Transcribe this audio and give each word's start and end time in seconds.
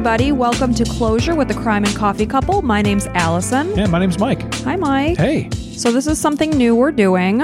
everybody. 0.00 0.32
Welcome 0.32 0.72
to 0.76 0.84
Closure 0.84 1.34
with 1.34 1.48
the 1.48 1.54
Crime 1.54 1.84
and 1.84 1.94
Coffee 1.94 2.24
Couple. 2.24 2.62
My 2.62 2.80
name's 2.80 3.06
Allison. 3.08 3.76
Yeah, 3.76 3.86
my 3.86 3.98
name's 3.98 4.18
Mike. 4.18 4.54
Hi, 4.64 4.74
Mike. 4.74 5.18
Hey. 5.18 5.50
So 5.50 5.92
this 5.92 6.06
is 6.06 6.18
something 6.18 6.48
new 6.52 6.74
we're 6.74 6.90
doing. 6.90 7.42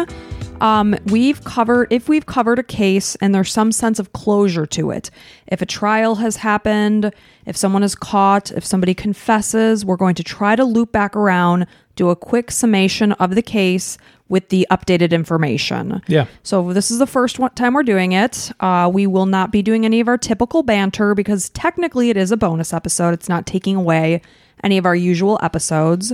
Um, 0.62 0.96
we've 1.05 1.45
covered 1.45 1.93
if 1.93 2.09
we've 2.09 2.25
covered 2.25 2.59
a 2.59 2.62
case 2.62 3.14
and 3.16 3.34
there's 3.34 3.53
some 3.53 3.73
sense 3.73 3.98
of 3.98 4.14
closure 4.14 4.64
to 4.69 4.91
it. 4.91 5.11
If 5.48 5.61
a 5.61 5.66
trial 5.66 6.14
has 6.14 6.37
happened, 6.37 7.12
if 7.45 7.59
someone 7.59 7.82
is 7.82 7.95
caught, 7.95 8.50
if 8.53 8.64
somebody 8.64 8.95
confesses, 8.95 9.84
we're 9.84 9.96
going 9.96 10.14
to 10.14 10.25
try 10.25 10.57
to 10.57 10.64
loop 10.64 10.93
back 10.93 11.14
around, 11.14 11.66
do 11.95 12.09
a 12.09 12.16
quick 12.16 12.50
summation 12.50 13.12
of 13.12 13.34
the 13.34 13.43
case 13.43 13.98
with 14.29 14.48
the 14.48 14.66
updated 14.70 15.12
information. 15.12 16.02
Yeah. 16.08 16.26
So 16.43 16.72
this 16.72 16.90
is 16.90 16.98
the 16.98 17.06
first 17.06 17.38
one, 17.38 17.52
time 17.52 17.75
we're 17.75 17.82
doing 17.82 18.12
it. 18.12 18.50
Uh, 18.61 18.90
we 18.93 19.06
will 19.06 19.26
not 19.26 19.52
be 19.52 19.62
doing 19.62 19.84
any 19.84 20.00
of 20.00 20.08
our 20.08 20.18
typical 20.18 20.62
banter 20.62 21.14
because 21.14 21.50
technically 21.50 22.11
it 22.11 22.17
is 22.17 22.32
a 22.32 22.36
bonus 22.36 22.72
episode. 22.72 23.14
It's 23.14 23.29
not 23.29 23.46
taking 23.46 23.76
away 23.76 24.22
any 24.64 24.79
of 24.79 24.86
our 24.86 24.96
usual 24.96 25.39
episodes. 25.43 26.12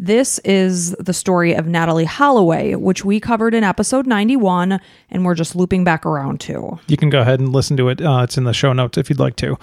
This 0.00 0.38
is 0.40 0.92
the 0.92 1.12
story 1.12 1.54
of 1.54 1.66
Natalee 1.66 2.04
Holloway, 2.04 2.76
which 2.76 3.04
we 3.04 3.18
covered 3.18 3.52
in 3.52 3.64
episode 3.64 4.06
91, 4.06 4.78
and 5.10 5.24
we're 5.24 5.34
just 5.34 5.56
looping 5.56 5.82
back 5.82 6.06
around 6.06 6.38
to. 6.42 6.78
You 6.86 6.96
can 6.96 7.10
go 7.10 7.20
ahead 7.20 7.40
and 7.40 7.52
listen 7.52 7.76
to 7.78 7.88
it. 7.88 8.00
Uh, 8.00 8.20
it's 8.22 8.38
in 8.38 8.44
the 8.44 8.54
show 8.54 8.72
notes 8.72 8.96
if 8.96 9.10
you'd 9.10 9.18
like 9.18 9.34
to. 9.36 9.58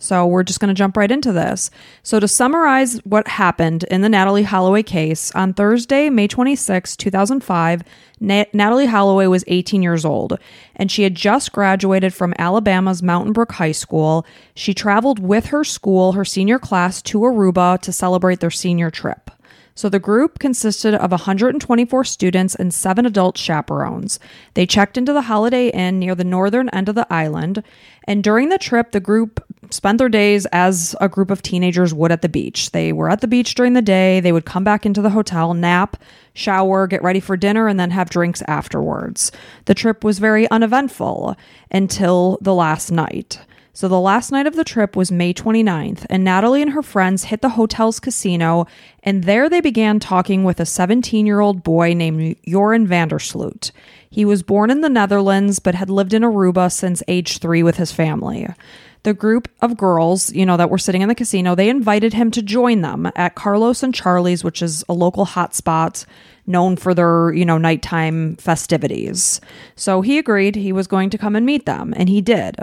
So 0.00 0.26
we're 0.26 0.42
just 0.42 0.60
going 0.60 0.68
to 0.68 0.78
jump 0.78 0.96
right 0.96 1.10
into 1.10 1.30
this. 1.30 1.70
So 2.02 2.18
to 2.18 2.26
summarize 2.26 2.96
what 3.04 3.28
happened 3.28 3.84
in 3.84 4.00
the 4.00 4.08
Natalee 4.08 4.44
Holloway 4.44 4.82
case, 4.82 5.30
on 5.32 5.52
Thursday, 5.52 6.08
May 6.10 6.26
26, 6.26 6.96
2005, 6.96 7.82
Na- 8.18 8.44
Natalee 8.54 8.88
Holloway 8.88 9.26
was 9.26 9.44
18 9.46 9.82
years 9.82 10.04
old 10.04 10.38
and 10.74 10.90
she 10.90 11.02
had 11.02 11.14
just 11.14 11.52
graduated 11.52 12.14
from 12.14 12.34
Alabama's 12.38 13.02
Mountain 13.02 13.34
Brook 13.34 13.52
High 13.52 13.72
School. 13.72 14.26
She 14.54 14.74
traveled 14.74 15.18
with 15.18 15.46
her 15.46 15.64
school, 15.64 16.12
her 16.12 16.24
senior 16.24 16.58
class, 16.58 17.02
to 17.02 17.18
Aruba 17.18 17.78
to 17.82 17.92
celebrate 17.92 18.40
their 18.40 18.50
senior 18.50 18.90
trip. 18.90 19.30
So 19.74 19.88
the 19.88 19.98
group 19.98 20.38
consisted 20.38 20.94
of 20.94 21.10
124 21.10 22.04
students 22.04 22.54
and 22.54 22.74
seven 22.74 23.06
adult 23.06 23.38
chaperones. 23.38 24.18
They 24.54 24.66
checked 24.66 24.98
into 24.98 25.12
the 25.12 25.22
Holiday 25.22 25.68
Inn 25.68 25.98
near 25.98 26.14
the 26.14 26.24
northern 26.24 26.68
end 26.70 26.88
of 26.88 26.96
the 26.96 27.10
island, 27.10 27.62
and 28.04 28.22
during 28.22 28.48
the 28.48 28.58
trip, 28.58 28.90
the 28.90 29.00
group 29.00 29.42
spent 29.74 29.98
their 29.98 30.08
days 30.08 30.46
as 30.46 30.94
a 31.00 31.08
group 31.08 31.30
of 31.30 31.42
teenagers 31.42 31.94
would 31.94 32.12
at 32.12 32.22
the 32.22 32.28
beach. 32.28 32.70
They 32.70 32.92
were 32.92 33.10
at 33.10 33.20
the 33.20 33.28
beach 33.28 33.54
during 33.54 33.72
the 33.72 33.82
day, 33.82 34.20
they 34.20 34.32
would 34.32 34.44
come 34.44 34.64
back 34.64 34.84
into 34.84 35.02
the 35.02 35.10
hotel, 35.10 35.54
nap, 35.54 35.96
shower, 36.34 36.86
get 36.86 37.02
ready 37.02 37.20
for 37.20 37.36
dinner, 37.36 37.68
and 37.68 37.78
then 37.78 37.90
have 37.90 38.10
drinks 38.10 38.42
afterwards. 38.48 39.32
The 39.66 39.74
trip 39.74 40.04
was 40.04 40.18
very 40.18 40.50
uneventful 40.50 41.36
until 41.70 42.38
the 42.40 42.54
last 42.54 42.90
night. 42.90 43.40
So 43.80 43.88
the 43.88 43.98
last 43.98 44.30
night 44.30 44.46
of 44.46 44.56
the 44.56 44.62
trip 44.62 44.94
was 44.94 45.10
May 45.10 45.32
29th, 45.32 46.04
and 46.10 46.22
Natalee 46.22 46.60
and 46.60 46.72
her 46.72 46.82
friends 46.82 47.24
hit 47.24 47.40
the 47.40 47.48
hotel's 47.48 47.98
casino, 47.98 48.66
and 49.02 49.24
there 49.24 49.48
they 49.48 49.62
began 49.62 49.98
talking 49.98 50.44
with 50.44 50.60
a 50.60 50.66
17 50.66 51.24
year 51.24 51.40
old 51.40 51.64
boy 51.64 51.94
named 51.94 52.36
Joran 52.46 52.86
van 52.86 53.08
der 53.08 53.18
Sloot. 53.18 53.72
He 54.10 54.26
was 54.26 54.42
born 54.42 54.68
in 54.68 54.82
the 54.82 54.90
Netherlands 54.90 55.60
but 55.60 55.74
had 55.74 55.88
lived 55.88 56.12
in 56.12 56.20
Aruba 56.20 56.70
since 56.70 57.02
age 57.08 57.38
three 57.38 57.62
with 57.62 57.78
his 57.78 57.90
family. 57.90 58.46
The 59.04 59.14
group 59.14 59.48
of 59.62 59.78
girls, 59.78 60.30
you 60.30 60.44
know, 60.44 60.58
that 60.58 60.68
were 60.68 60.76
sitting 60.76 61.00
in 61.00 61.08
the 61.08 61.14
casino, 61.14 61.54
they 61.54 61.70
invited 61.70 62.12
him 62.12 62.30
to 62.32 62.42
join 62.42 62.82
them 62.82 63.10
at 63.16 63.34
Carlos 63.34 63.82
and 63.82 63.94
Charlie's, 63.94 64.44
which 64.44 64.60
is 64.60 64.84
a 64.90 64.92
local 64.92 65.24
hotspot 65.24 66.04
known 66.46 66.76
for 66.76 66.92
their, 66.92 67.32
you 67.32 67.46
know, 67.46 67.56
nighttime 67.56 68.36
festivities. 68.36 69.40
So 69.74 70.02
he 70.02 70.18
agreed 70.18 70.54
he 70.54 70.72
was 70.72 70.86
going 70.86 71.08
to 71.10 71.18
come 71.18 71.34
and 71.34 71.46
meet 71.46 71.64
them, 71.64 71.94
and 71.96 72.10
he 72.10 72.20
did. 72.20 72.56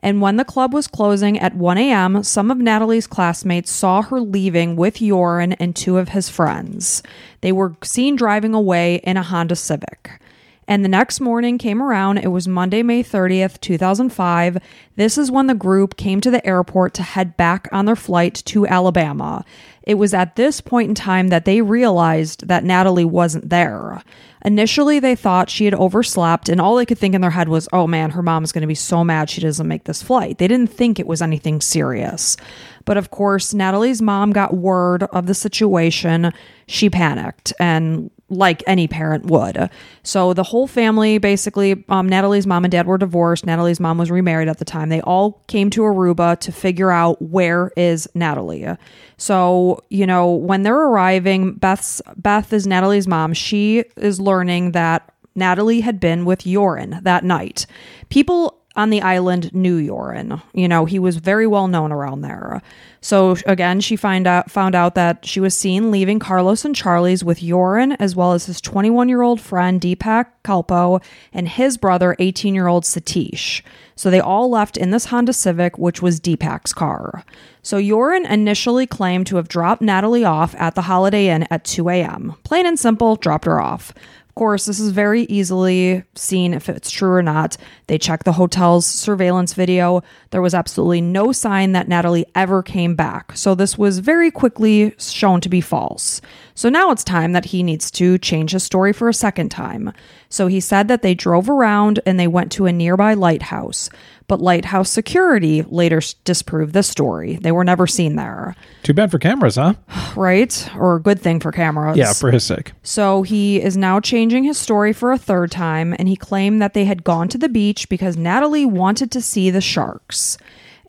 And 0.00 0.20
when 0.20 0.36
the 0.36 0.44
club 0.44 0.72
was 0.72 0.86
closing 0.86 1.38
at 1.38 1.54
1 1.54 1.78
a.m., 1.78 2.22
some 2.22 2.50
of 2.50 2.58
Natalee's 2.58 3.06
classmates 3.06 3.70
saw 3.70 4.02
her 4.02 4.20
leaving 4.20 4.76
with 4.76 4.96
Joran 4.96 5.54
and 5.54 5.74
two 5.74 5.98
of 5.98 6.10
his 6.10 6.28
friends. 6.28 7.02
They 7.40 7.52
were 7.52 7.76
seen 7.82 8.16
driving 8.16 8.54
away 8.54 8.96
in 8.96 9.16
a 9.16 9.22
Honda 9.22 9.56
Civic. 9.56 10.20
And 10.68 10.84
the 10.84 10.88
next 10.88 11.18
morning 11.18 11.56
came 11.56 11.82
around. 11.82 12.18
It 12.18 12.28
was 12.28 12.46
Monday, 12.46 12.82
May 12.82 13.02
30th, 13.02 13.58
2005. 13.62 14.58
This 14.96 15.16
is 15.16 15.30
when 15.30 15.46
the 15.46 15.54
group 15.54 15.96
came 15.96 16.20
to 16.20 16.30
the 16.30 16.46
airport 16.46 16.92
to 16.94 17.02
head 17.02 17.38
back 17.38 17.68
on 17.72 17.86
their 17.86 17.96
flight 17.96 18.42
to 18.44 18.66
Alabama. 18.66 19.46
It 19.84 19.94
was 19.94 20.12
at 20.12 20.36
this 20.36 20.60
point 20.60 20.90
in 20.90 20.94
time 20.94 21.28
that 21.28 21.46
they 21.46 21.62
realized 21.62 22.48
that 22.48 22.64
Natalee 22.64 23.06
wasn't 23.06 23.48
there. 23.48 24.02
Initially, 24.44 25.00
they 25.00 25.16
thought 25.16 25.48
she 25.48 25.64
had 25.64 25.72
overslept, 25.72 26.50
and 26.50 26.60
all 26.60 26.76
they 26.76 26.84
could 26.84 26.98
think 26.98 27.14
in 27.14 27.22
their 27.22 27.30
head 27.30 27.48
was, 27.48 27.66
oh 27.72 27.86
man, 27.86 28.10
her 28.10 28.22
mom's 28.22 28.52
going 28.52 28.60
to 28.60 28.68
be 28.68 28.74
so 28.74 29.02
mad 29.02 29.30
she 29.30 29.40
doesn't 29.40 29.66
make 29.66 29.84
this 29.84 30.02
flight. 30.02 30.36
They 30.36 30.48
didn't 30.48 30.70
think 30.70 31.00
it 31.00 31.06
was 31.06 31.22
anything 31.22 31.62
serious. 31.62 32.36
But 32.84 32.98
of 32.98 33.10
course, 33.10 33.54
Natalee's 33.54 34.02
mom 34.02 34.32
got 34.32 34.54
word 34.54 35.04
of 35.04 35.26
the 35.26 35.34
situation. 35.34 36.30
She 36.66 36.90
panicked 36.90 37.54
and 37.58 38.10
like 38.30 38.62
any 38.66 38.86
parent 38.86 39.26
would. 39.26 39.70
So 40.02 40.34
the 40.34 40.42
whole 40.42 40.66
family, 40.66 41.18
basically, 41.18 41.84
um, 41.88 42.10
Natalee's 42.10 42.46
mom 42.46 42.64
and 42.64 42.72
dad 42.72 42.86
were 42.86 42.98
divorced. 42.98 43.46
Natalee's 43.46 43.80
mom 43.80 43.98
was 43.98 44.10
remarried 44.10 44.48
at 44.48 44.58
the 44.58 44.64
time. 44.64 44.90
They 44.90 45.00
all 45.00 45.42
came 45.46 45.70
to 45.70 45.82
Aruba 45.82 46.38
to 46.40 46.52
figure 46.52 46.90
out 46.90 47.20
where 47.22 47.72
is 47.76 48.08
Natalee. 48.14 48.76
So 49.16 49.82
you 49.88 50.06
know 50.06 50.30
when 50.30 50.62
they're 50.62 50.76
arriving, 50.76 51.54
Beth's 51.54 52.02
Beth 52.16 52.52
is 52.52 52.66
Natalee's 52.66 53.08
mom. 53.08 53.32
She 53.32 53.84
is 53.96 54.20
learning 54.20 54.72
that 54.72 55.10
Natalee 55.36 55.82
had 55.82 56.00
been 56.00 56.24
with 56.24 56.40
Joran 56.40 57.00
that 57.02 57.24
night. 57.24 57.66
People 58.10 58.57
on 58.78 58.90
the 58.90 59.02
island 59.02 59.52
knew 59.52 59.84
Joran. 59.84 60.40
You 60.54 60.68
know, 60.68 60.84
he 60.84 61.00
was 61.00 61.16
very 61.16 61.48
well 61.48 61.66
known 61.66 61.90
around 61.90 62.20
there. 62.20 62.62
So 63.00 63.36
again, 63.44 63.80
she 63.80 63.96
find 63.96 64.26
out 64.26 64.50
found 64.50 64.74
out 64.74 64.94
that 64.94 65.26
she 65.26 65.40
was 65.40 65.56
seen 65.56 65.90
leaving 65.90 66.18
Carlos 66.18 66.64
and 66.64 66.74
Charlie's 66.74 67.24
with 67.24 67.40
Joran 67.40 67.92
as 67.92 68.16
well 68.16 68.32
as 68.32 68.46
his 68.46 68.60
21-year-old 68.60 69.40
friend 69.40 69.80
Deepak 69.80 70.26
Kalpoe 70.44 71.02
and 71.32 71.48
his 71.48 71.76
brother 71.76 72.16
18-year-old 72.18 72.84
Satish. 72.84 73.62
So 73.96 74.10
they 74.10 74.20
all 74.20 74.48
left 74.48 74.76
in 74.76 74.92
this 74.92 75.06
Honda 75.06 75.32
Civic, 75.32 75.76
which 75.76 76.00
was 76.00 76.20
Deepak's 76.20 76.72
car. 76.72 77.24
So 77.62 77.82
Joran 77.82 78.26
initially 78.26 78.86
claimed 78.86 79.26
to 79.26 79.36
have 79.36 79.48
dropped 79.48 79.82
Natalee 79.82 80.28
off 80.28 80.54
at 80.54 80.76
the 80.76 80.82
Holiday 80.82 81.28
Inn 81.28 81.48
at 81.50 81.64
2 81.64 81.88
a.m. 81.88 82.36
Plain 82.44 82.66
and 82.66 82.78
simple, 82.78 83.16
dropped 83.16 83.44
her 83.44 83.60
off 83.60 83.92
course, 84.38 84.66
this 84.66 84.78
is 84.78 84.92
very 84.92 85.22
easily 85.22 86.04
seen 86.14 86.54
if 86.54 86.68
it's 86.68 86.92
true 86.92 87.12
or 87.12 87.22
not. 87.22 87.56
They 87.88 87.98
checked 87.98 88.24
the 88.24 88.32
hotel's 88.32 88.86
surveillance 88.86 89.52
video. 89.52 90.02
There 90.30 90.40
was 90.40 90.54
absolutely 90.54 91.00
no 91.00 91.32
sign 91.32 91.72
that 91.72 91.88
Natalee 91.88 92.24
ever 92.36 92.62
came 92.62 92.94
back. 92.94 93.36
So 93.36 93.56
this 93.56 93.76
was 93.76 93.98
very 93.98 94.30
quickly 94.30 94.94
shown 94.96 95.40
to 95.40 95.48
be 95.48 95.60
false. 95.60 96.20
So 96.54 96.68
now 96.68 96.92
it's 96.92 97.02
time 97.02 97.32
that 97.32 97.46
he 97.46 97.64
needs 97.64 97.90
to 97.92 98.16
change 98.18 98.52
his 98.52 98.62
story 98.62 98.92
for 98.92 99.08
a 99.08 99.14
second 99.14 99.48
time. 99.48 99.92
So 100.28 100.46
he 100.46 100.60
said 100.60 100.86
that 100.86 101.02
they 101.02 101.14
drove 101.14 101.50
around 101.50 101.98
and 102.06 102.18
they 102.18 102.28
went 102.28 102.52
to 102.52 102.66
a 102.66 102.72
nearby 102.72 103.14
lighthouse. 103.14 103.90
But 104.28 104.40
lighthouse 104.40 104.90
security 104.90 105.62
later 105.62 106.02
disproved 106.24 106.74
this 106.74 106.86
story. 106.86 107.36
They 107.36 107.50
were 107.50 107.64
never 107.64 107.86
seen 107.86 108.16
there. 108.16 108.54
Too 108.82 108.92
bad 108.92 109.10
for 109.10 109.18
cameras, 109.18 109.56
huh? 109.56 109.74
Right? 110.16 110.68
Or 110.76 110.96
a 110.96 111.02
good 111.02 111.20
thing 111.20 111.40
for 111.40 111.50
cameras. 111.50 111.96
Yeah, 111.96 112.12
for 112.12 112.30
his 112.30 112.44
sake. 112.44 112.72
So 112.82 113.22
he 113.22 113.60
is 113.60 113.76
now 113.76 114.00
changing 114.00 114.44
his 114.44 114.58
story 114.58 114.92
for 114.92 115.12
a 115.12 115.18
third 115.18 115.50
time, 115.50 115.94
and 115.98 116.08
he 116.08 116.16
claimed 116.16 116.60
that 116.60 116.74
they 116.74 116.84
had 116.84 117.04
gone 117.04 117.28
to 117.28 117.38
the 117.38 117.48
beach 117.48 117.88
because 117.88 118.16
Natalee 118.16 118.66
wanted 118.66 119.10
to 119.12 119.22
see 119.22 119.50
the 119.50 119.60
sharks. 119.60 120.36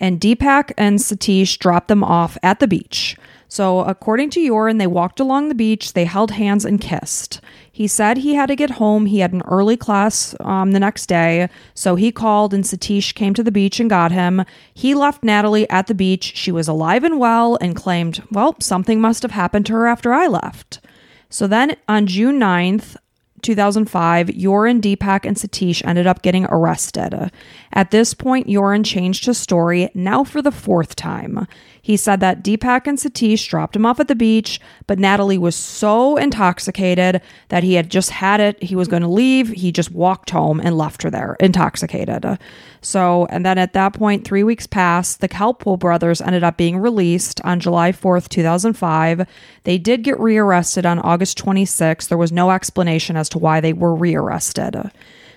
And 0.02 0.20
Deepak 0.20 0.72
and 0.78 1.00
Satish 1.00 1.58
dropped 1.60 1.88
them 1.88 2.04
off 2.04 2.38
at 2.44 2.60
the 2.60 2.68
beach. 2.68 3.18
So, 3.48 3.80
according 3.80 4.30
to 4.32 4.46
Joran, 4.46 4.78
they 4.78 4.88
walked 4.88 5.20
along 5.20 5.50
the 5.50 5.56
beach, 5.56 5.94
they 5.94 6.06
held 6.06 6.32
hands 6.32 6.66
and 6.66 6.80
kissed. 6.80 7.42
He 7.80 7.88
said 7.88 8.18
he 8.18 8.36
had 8.36 8.48
to 8.48 8.58
get 8.58 8.72
home. 8.72 9.06
He 9.06 9.20
had 9.20 9.32
an 9.32 9.42
early 9.44 9.78
class 9.78 10.36
um, 10.42 10.74
the 10.74 10.82
next 10.82 11.06
day. 11.06 11.48
So 11.74 11.96
he 11.96 12.12
called, 12.12 12.54
and 12.54 12.66
Satish 12.66 13.16
came 13.16 13.34
to 13.36 13.42
the 13.42 13.54
beach 13.54 13.80
and 13.80 13.90
got 13.90 14.12
him. 14.12 14.44
He 14.74 14.94
left 14.94 15.22
Natalee 15.24 15.66
at 15.70 15.88
the 15.88 15.96
beach. 15.96 16.34
She 16.36 16.52
was 16.52 16.68
alive 16.68 17.06
and 17.06 17.22
well 17.22 17.58
and 17.62 17.78
claimed, 17.78 18.22
well, 18.32 18.58
something 18.60 19.00
must 19.00 19.22
have 19.22 19.32
happened 19.32 19.66
to 19.68 19.74
her 19.76 19.88
after 19.88 20.12
I 20.12 20.28
left. 20.28 20.82
So 21.30 21.48
then 21.48 21.78
on 21.88 22.06
June 22.06 22.38
9th, 22.38 22.98
2005, 23.44 24.36
Joran, 24.36 24.82
Deepak, 24.82 25.26
and 25.26 25.38
Satish 25.38 25.82
ended 25.86 26.06
up 26.06 26.22
getting 26.22 26.48
arrested. 26.48 27.32
At 27.72 27.92
this 27.92 28.14
point, 28.14 28.50
Joran 28.50 28.84
changed 28.84 29.26
his 29.26 29.38
story, 29.38 29.90
now 29.94 30.26
for 30.26 30.42
the 30.42 30.52
fourth 30.52 30.98
time. 30.98 31.48
He 31.90 31.98
said 31.98 32.20
that 32.20 32.44
Deepak 32.44 32.86
and 32.86 33.00
Satish 33.00 33.50
dropped 33.50 33.76
him 33.76 33.84
off 33.84 34.00
at 34.00 34.08
the 34.08 34.14
beach, 34.14 34.62
but 34.86 35.00
Natalee 35.00 35.40
was 35.40 35.56
so 35.56 36.18
intoxicated 36.18 37.20
that 37.48 37.64
he 37.64 37.74
had 37.74 37.90
just 37.90 38.12
had 38.12 38.40
it. 38.40 38.62
He 38.62 38.76
was 38.76 38.88
going 38.88 39.02
to 39.02 39.08
leave. 39.08 39.48
He 39.48 39.72
just 39.72 39.92
walked 39.92 40.30
home 40.30 40.62
and 40.64 40.78
left 40.78 41.02
her 41.02 41.10
there, 41.10 41.36
intoxicated. 41.40 42.38
So, 42.82 43.26
and 43.32 43.44
then 43.44 43.58
at 43.58 43.74
that 43.74 43.94
point, 43.94 44.24
three 44.24 44.44
weeks 44.44 44.68
passed. 44.68 45.20
The 45.20 45.28
Kalpoe 45.28 45.80
brothers 45.80 46.22
ended 46.22 46.44
up 46.44 46.58
being 46.58 46.78
released 46.78 47.42
on 47.44 47.60
July 47.60 47.92
4th, 47.92 48.30
2005. 48.30 49.28
They 49.64 49.80
did 49.80 50.04
get 50.04 50.20
rearrested 50.20 50.86
on 50.86 51.00
August 51.00 51.40
26th. 51.44 52.08
There 52.08 52.20
was 52.20 52.32
no 52.32 52.52
explanation 52.52 53.18
as 53.18 53.30
to 53.30 53.40
why 53.40 53.62
they 53.62 53.74
were 53.74 53.96
rearrested. 53.96 54.92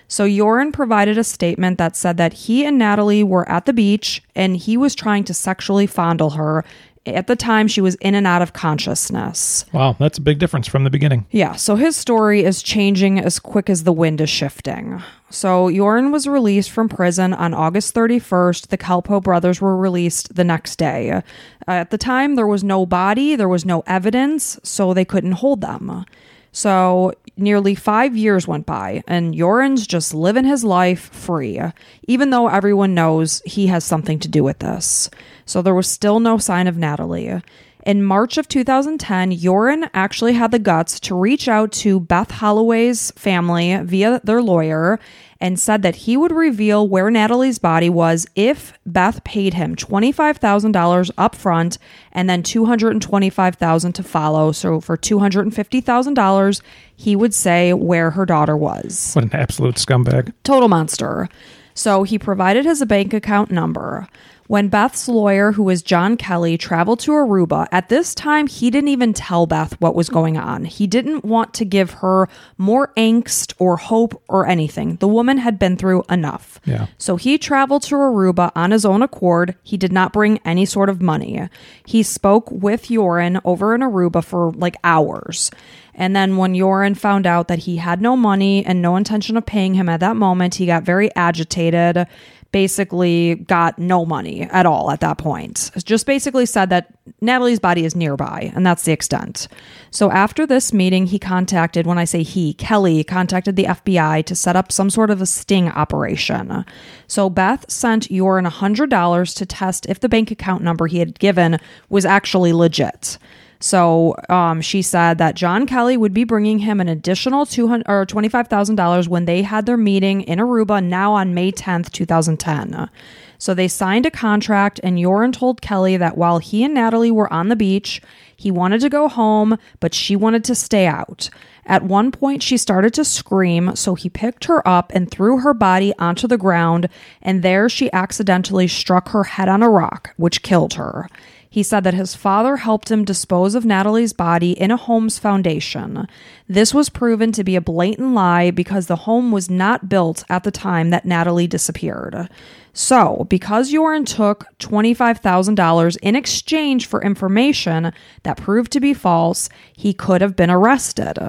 So 0.07 0.27
Joran 0.27 0.71
provided 0.71 1.17
a 1.17 1.23
statement 1.23 1.77
that 1.77 1.95
said 1.95 2.17
that 2.17 2.33
he 2.33 2.65
and 2.65 2.79
Natalee 2.79 3.23
were 3.23 3.47
at 3.49 3.65
the 3.65 3.73
beach 3.73 4.21
and 4.35 4.57
he 4.57 4.77
was 4.77 4.95
trying 4.95 5.23
to 5.25 5.33
sexually 5.33 5.87
fondle 5.87 6.31
her. 6.31 6.63
At 7.05 7.27
the 7.27 7.35
time, 7.35 7.67
she 7.67 7.81
was 7.81 7.95
in 7.95 8.15
and 8.15 8.25
out 8.25 8.41
of 8.41 8.53
consciousness. 8.53 9.65
Wow, 9.73 9.97
that's 9.99 10.17
a 10.17 10.21
big 10.21 10.39
difference 10.39 10.69
from 10.69 10.85
the 10.85 10.89
beginning. 10.89 11.25
Yeah, 11.31 11.55
so 11.55 11.75
his 11.75 11.97
story 11.97 12.45
is 12.45 12.63
changing 12.63 13.19
as 13.19 13.39
quick 13.39 13.69
as 13.69 13.83
the 13.83 13.91
wind 13.91 14.21
is 14.21 14.29
shifting. 14.29 15.03
So 15.29 15.69
Joran 15.69 16.11
was 16.11 16.27
released 16.27 16.71
from 16.71 16.87
prison 16.87 17.33
on 17.33 17.53
August 17.53 17.93
31st. 17.93 18.67
The 18.67 18.77
Kalpoe 18.77 19.21
brothers 19.21 19.59
were 19.59 19.75
released 19.75 20.35
the 20.35 20.45
next 20.45 20.77
day. 20.77 21.11
Uh, 21.11 21.21
at 21.67 21.89
the 21.89 21.97
time, 21.97 22.35
there 22.35 22.47
was 22.47 22.63
no 22.63 22.85
body, 22.85 23.35
there 23.35 23.49
was 23.49 23.65
no 23.65 23.83
evidence, 23.85 24.57
so 24.63 24.93
they 24.93 25.03
couldn't 25.05 25.33
hold 25.33 25.59
them. 25.59 26.05
So 26.53 27.13
nearly 27.35 27.75
five 27.75 28.15
years 28.15 28.47
went 28.47 28.65
by, 28.65 29.03
and 29.07 29.33
Joran's 29.33 29.85
just 29.85 30.13
living 30.13 30.45
his 30.45 30.63
life 30.63 31.09
free, 31.11 31.59
even 32.07 32.29
though 32.29 32.47
everyone 32.47 32.93
knows 32.93 33.41
he 33.43 33.67
has 33.67 33.83
something 33.83 34.19
to 34.19 34.27
do 34.27 34.43
with 34.43 34.59
this. 34.59 35.09
So 35.45 35.61
there 35.61 35.73
was 35.73 35.87
still 35.87 36.19
no 36.19 36.37
sign 36.37 36.67
of 36.67 36.75
Natalee. 36.75 37.41
In 37.85 38.03
March 38.03 38.37
of 38.37 38.47
2010, 38.47 39.31
Joran 39.35 39.89
actually 39.93 40.33
had 40.33 40.51
the 40.51 40.59
guts 40.59 41.01
to 41.01 41.15
reach 41.15 41.49
out 41.49 41.73
to 41.73 41.99
Beth 41.99 42.31
Holloway's 42.31 43.11
family 43.11 43.75
via 43.83 44.21
their 44.23 44.41
lawyer 44.41 44.99
and 45.43 45.59
said 45.59 45.81
that 45.81 45.97
he 45.97 46.15
would 46.15 46.31
reveal 46.31 46.87
where 46.87 47.09
Natalee's 47.09 47.59
body 47.59 47.89
was 47.89 48.25
if 48.33 48.71
Beth 48.85 49.21
paid 49.25 49.55
him 49.55 49.75
$25,000 49.75 51.11
up 51.17 51.35
front 51.35 51.77
and 52.13 52.29
then 52.29 52.41
$225,000 52.43 53.93
to 53.93 54.03
follow. 54.03 54.53
So 54.53 54.79
for 54.79 54.95
$250,000, 54.95 56.61
he 56.95 57.15
would 57.17 57.33
say 57.33 57.73
where 57.73 58.11
her 58.11 58.25
daughter 58.25 58.55
was. 58.55 59.11
What 59.15 59.25
an 59.25 59.35
absolute 59.35 59.75
scumbag. 59.75 60.31
Total 60.43 60.69
monster. 60.69 61.27
So 61.73 62.03
he 62.03 62.17
provided 62.17 62.63
his 62.63 62.83
bank 62.85 63.13
account 63.13 63.51
number. 63.51 64.07
When 64.47 64.67
Beth's 64.67 65.07
lawyer, 65.07 65.53
who 65.53 65.63
was 65.63 65.81
John 65.81 66.17
Kelly, 66.17 66.57
traveled 66.57 66.99
to 67.01 67.11
Aruba, 67.11 67.67
at 67.71 67.89
this 67.89 68.13
time 68.13 68.47
he 68.47 68.69
didn't 68.69 68.89
even 68.89 69.13
tell 69.13 69.45
Beth 69.45 69.79
what 69.79 69.95
was 69.95 70.09
going 70.09 70.37
on. 70.37 70.65
He 70.65 70.85
didn't 70.85 71.23
want 71.23 71.53
to 71.55 71.65
give 71.65 71.91
her 71.91 72.27
more 72.57 72.91
angst 72.97 73.53
or 73.57 73.77
hope 73.77 74.21
or 74.27 74.45
anything. 74.45 74.97
The 74.97 75.07
woman 75.07 75.37
had 75.37 75.57
been 75.57 75.77
through 75.77 76.03
enough. 76.09 76.59
Yeah. 76.65 76.87
So 76.97 77.15
he 77.15 77.37
traveled 77.37 77.83
to 77.83 77.95
Aruba 77.95 78.51
on 78.55 78.71
his 78.71 78.85
own 78.85 79.01
accord. 79.01 79.55
He 79.63 79.77
did 79.77 79.93
not 79.93 80.11
bring 80.11 80.39
any 80.39 80.65
sort 80.65 80.89
of 80.89 81.01
money. 81.01 81.47
He 81.85 82.03
spoke 82.03 82.51
with 82.51 82.89
Joran 82.89 83.39
over 83.45 83.73
in 83.73 83.81
Aruba 83.81 84.23
for 84.23 84.51
like 84.51 84.75
hours. 84.83 85.51
And 85.95 86.15
then 86.15 86.37
when 86.37 86.55
Joran 86.55 86.95
found 86.95 87.27
out 87.27 87.47
that 87.47 87.59
he 87.59 87.77
had 87.77 88.01
no 88.01 88.17
money 88.17 88.65
and 88.65 88.81
no 88.81 88.95
intention 88.95 89.37
of 89.37 89.45
paying 89.45 89.75
him 89.75 89.87
at 89.87 89.99
that 89.99 90.15
moment, 90.15 90.55
he 90.55 90.65
got 90.65 90.83
very 90.83 91.13
agitated. 91.15 92.07
Basically, 92.53 93.35
got 93.35 93.79
no 93.79 94.05
money 94.05 94.43
at 94.43 94.65
all 94.65 94.91
at 94.91 95.01
that 95.01 95.17
point. 95.17 95.71
Just 95.83 96.05
basically 96.05 96.45
said 96.45 96.69
that 96.69 96.93
Natalee's 97.19 97.59
body 97.59 97.83
is 97.83 97.95
nearby, 97.95 98.51
and 98.55 98.63
that's 98.63 98.83
the 98.83 98.91
extent. 98.91 99.47
So 99.89 100.11
after 100.11 100.45
this 100.45 100.71
meeting, 100.71 101.07
he 101.07 101.17
contacted, 101.17 101.87
when 101.87 101.97
I 101.97 102.05
say 102.05 102.21
he, 102.21 102.53
Kelly 102.53 103.03
contacted 103.03 103.55
the 103.55 103.65
FBI 103.65 104.23
to 104.25 104.35
set 104.35 104.55
up 104.55 104.71
some 104.71 104.91
sort 104.91 105.09
of 105.09 105.19
a 105.19 105.25
sting 105.25 105.67
operation. 105.69 106.63
So 107.07 107.27
Beth 107.29 107.69
sent 107.69 108.09
Joran 108.09 108.45
$100 108.45 109.35
to 109.35 109.45
test 109.47 109.87
if 109.87 109.99
the 109.99 110.07
bank 110.07 110.29
account 110.29 110.63
number 110.63 110.85
he 110.85 110.99
had 110.99 111.17
given 111.17 111.57
was 111.89 112.05
actually 112.05 112.53
legit. 112.53 113.17
So 113.63 114.17
um, 114.27 114.59
she 114.59 114.81
said 114.81 115.19
that 115.19 115.35
John 115.35 115.65
Kelly 115.65 115.95
would 115.95 116.13
be 116.13 116.25
bringing 116.25 116.59
him 116.59 116.81
an 116.81 116.89
additional 116.89 117.45
two 117.45 117.69
hundred 117.69 117.85
or 117.87 118.05
twenty 118.05 118.27
five 118.27 118.49
thousand 118.49 118.75
dollars 118.75 119.07
when 119.07 119.23
they 119.23 119.41
had 119.41 119.65
their 119.65 119.77
meeting 119.77 120.19
in 120.19 120.39
Aruba 120.39 120.83
now 120.83 121.13
on 121.13 121.33
May 121.33 121.49
tenth, 121.51 121.89
two 121.93 122.05
thousand 122.05 122.41
ten. 122.41 122.89
So 123.37 123.53
they 123.53 123.69
signed 123.69 124.05
a 124.05 124.11
contract, 124.11 124.81
and 124.83 124.99
Joran 124.99 125.31
told 125.31 125.61
Kelly 125.61 125.95
that 125.95 126.17
while 126.17 126.39
he 126.39 126.65
and 126.65 126.75
Natalee 126.75 127.11
were 127.11 127.31
on 127.31 127.47
the 127.47 127.55
beach, 127.55 128.01
he 128.35 128.51
wanted 128.51 128.81
to 128.81 128.89
go 128.89 129.07
home, 129.07 129.57
but 129.79 129.93
she 129.93 130.17
wanted 130.17 130.43
to 130.43 130.55
stay 130.55 130.85
out. 130.85 131.29
At 131.65 131.83
one 131.83 132.11
point, 132.11 132.43
she 132.43 132.57
started 132.57 132.93
to 132.95 133.05
scream, 133.05 133.77
so 133.77 133.95
he 133.95 134.09
picked 134.09 134.43
her 134.45 134.67
up 134.67 134.91
and 134.93 135.09
threw 135.09 135.39
her 135.39 135.53
body 135.53 135.93
onto 135.97 136.27
the 136.27 136.37
ground, 136.37 136.89
and 137.21 137.41
there 137.41 137.69
she 137.69 137.89
accidentally 137.93 138.67
struck 138.67 139.07
her 139.09 139.23
head 139.23 139.47
on 139.47 139.63
a 139.63 139.69
rock, 139.69 140.13
which 140.17 140.43
killed 140.43 140.73
her. 140.73 141.07
He 141.53 141.61
said 141.61 141.83
that 141.83 141.93
his 141.93 142.15
father 142.15 142.57
helped 142.57 142.89
him 142.89 143.05
dispose 143.05 143.53
of 143.53 143.63
Natalee's 143.63 144.11
body 144.11 144.53
in 144.53 144.71
a 144.71 144.75
home's 144.75 145.19
foundation. 145.19 146.07
This 146.49 146.73
was 146.73 146.89
proven 146.89 147.31
to 147.31 147.43
be 147.43 147.55
a 147.55 147.61
blatant 147.61 148.15
lie 148.15 148.49
because 148.49 148.87
the 148.87 148.95
home 149.05 149.31
was 149.31 149.51
not 149.51 149.87
built 149.87 150.23
at 150.29 150.43
the 150.45 150.49
time 150.49 150.89
that 150.89 151.05
Natalee 151.05 151.47
disappeared. 151.47 152.27
So, 152.73 153.27
because 153.29 153.69
Joran 153.69 154.05
took 154.05 154.45
$25,000 154.57 155.97
in 156.01 156.15
exchange 156.15 156.87
for 156.87 157.03
information 157.03 157.93
that 158.23 158.37
proved 158.37 158.71
to 158.71 158.79
be 158.79 158.95
false, 158.95 159.47
he 159.77 159.93
could 159.93 160.21
have 160.21 160.35
been 160.35 160.49
arrested. 160.49 161.19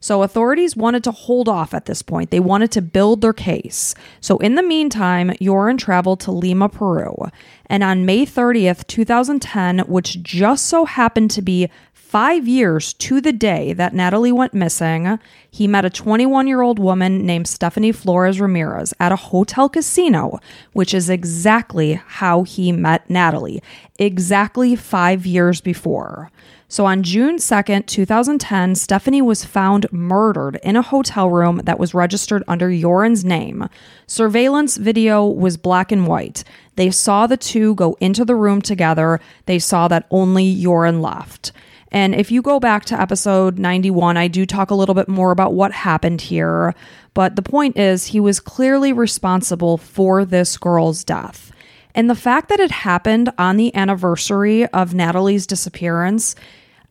So 0.00 0.22
authorities 0.22 0.76
wanted 0.76 1.04
to 1.04 1.10
hold 1.10 1.48
off 1.48 1.74
at 1.74 1.86
this 1.86 2.02
point. 2.02 2.30
They 2.30 2.40
wanted 2.40 2.70
to 2.72 2.82
build 2.82 3.20
their 3.20 3.32
case. 3.32 3.94
So 4.20 4.38
in 4.38 4.54
the 4.54 4.62
meantime, 4.62 5.32
Joran 5.40 5.78
traveled 5.78 6.20
to 6.20 6.32
Lima, 6.32 6.68
Peru. 6.68 7.30
And 7.66 7.82
on 7.82 8.06
May 8.06 8.24
30th, 8.24 8.86
2010, 8.86 9.80
which 9.80 10.22
just 10.22 10.66
so 10.66 10.84
happened 10.84 11.30
to 11.32 11.42
be 11.42 11.68
five 12.06 12.46
years 12.46 12.94
to 12.94 13.20
the 13.20 13.32
day 13.32 13.72
that 13.72 13.92
Natalee 13.92 14.32
went 14.32 14.54
missing, 14.54 15.18
he 15.50 15.66
met 15.66 15.84
a 15.84 15.90
21 15.90 16.46
year 16.46 16.62
old 16.62 16.78
woman 16.78 17.26
named 17.26 17.48
Stephanie 17.48 17.90
Flores 17.90 18.40
Ramirez 18.40 18.94
at 19.00 19.10
a 19.10 19.16
hotel 19.16 19.68
casino, 19.68 20.38
which 20.72 20.94
is 20.94 21.10
exactly 21.10 22.00
how 22.06 22.44
he 22.44 22.70
met 22.70 23.08
Natalee, 23.08 23.60
exactly 23.98 24.76
five 24.76 25.26
years 25.26 25.60
before. 25.60 26.30
So 26.68 26.84
on 26.84 27.04
June 27.04 27.36
2nd, 27.36 27.86
2010, 27.86 28.74
Stephanie 28.74 29.22
was 29.22 29.44
found 29.44 29.86
murdered 29.92 30.58
in 30.64 30.74
a 30.74 30.82
hotel 30.82 31.30
room 31.30 31.60
that 31.64 31.78
was 31.78 31.94
registered 31.94 32.42
under 32.48 32.70
Joran's 32.70 33.24
name. 33.24 33.68
Surveillance 34.08 34.76
video 34.76 35.24
was 35.24 35.56
black 35.56 35.92
and 35.92 36.08
white. 36.08 36.42
They 36.74 36.90
saw 36.90 37.28
the 37.28 37.36
two 37.36 37.76
go 37.76 37.96
into 38.00 38.24
the 38.24 38.34
room 38.34 38.60
together. 38.60 39.20
They 39.46 39.60
saw 39.60 39.86
that 39.88 40.06
only 40.10 40.60
Joran 40.60 41.00
left. 41.00 41.52
And 41.92 42.16
if 42.16 42.32
you 42.32 42.42
go 42.42 42.58
back 42.58 42.84
to 42.86 43.00
episode 43.00 43.60
91, 43.60 44.16
I 44.16 44.26
do 44.26 44.44
talk 44.44 44.70
a 44.70 44.74
little 44.74 44.94
bit 44.94 45.08
more 45.08 45.30
about 45.30 45.54
what 45.54 45.70
happened 45.70 46.20
here. 46.20 46.74
But 47.14 47.36
the 47.36 47.42
point 47.42 47.78
is, 47.78 48.06
he 48.06 48.18
was 48.18 48.40
clearly 48.40 48.92
responsible 48.92 49.78
for 49.78 50.24
this 50.24 50.58
girl's 50.58 51.04
death. 51.04 51.52
And 51.96 52.08
the 52.08 52.14
fact 52.14 52.50
that 52.50 52.60
it 52.60 52.70
happened 52.70 53.30
on 53.38 53.56
the 53.56 53.74
anniversary 53.74 54.66
of 54.66 54.92
Natalee's 54.92 55.46
disappearance, 55.46 56.36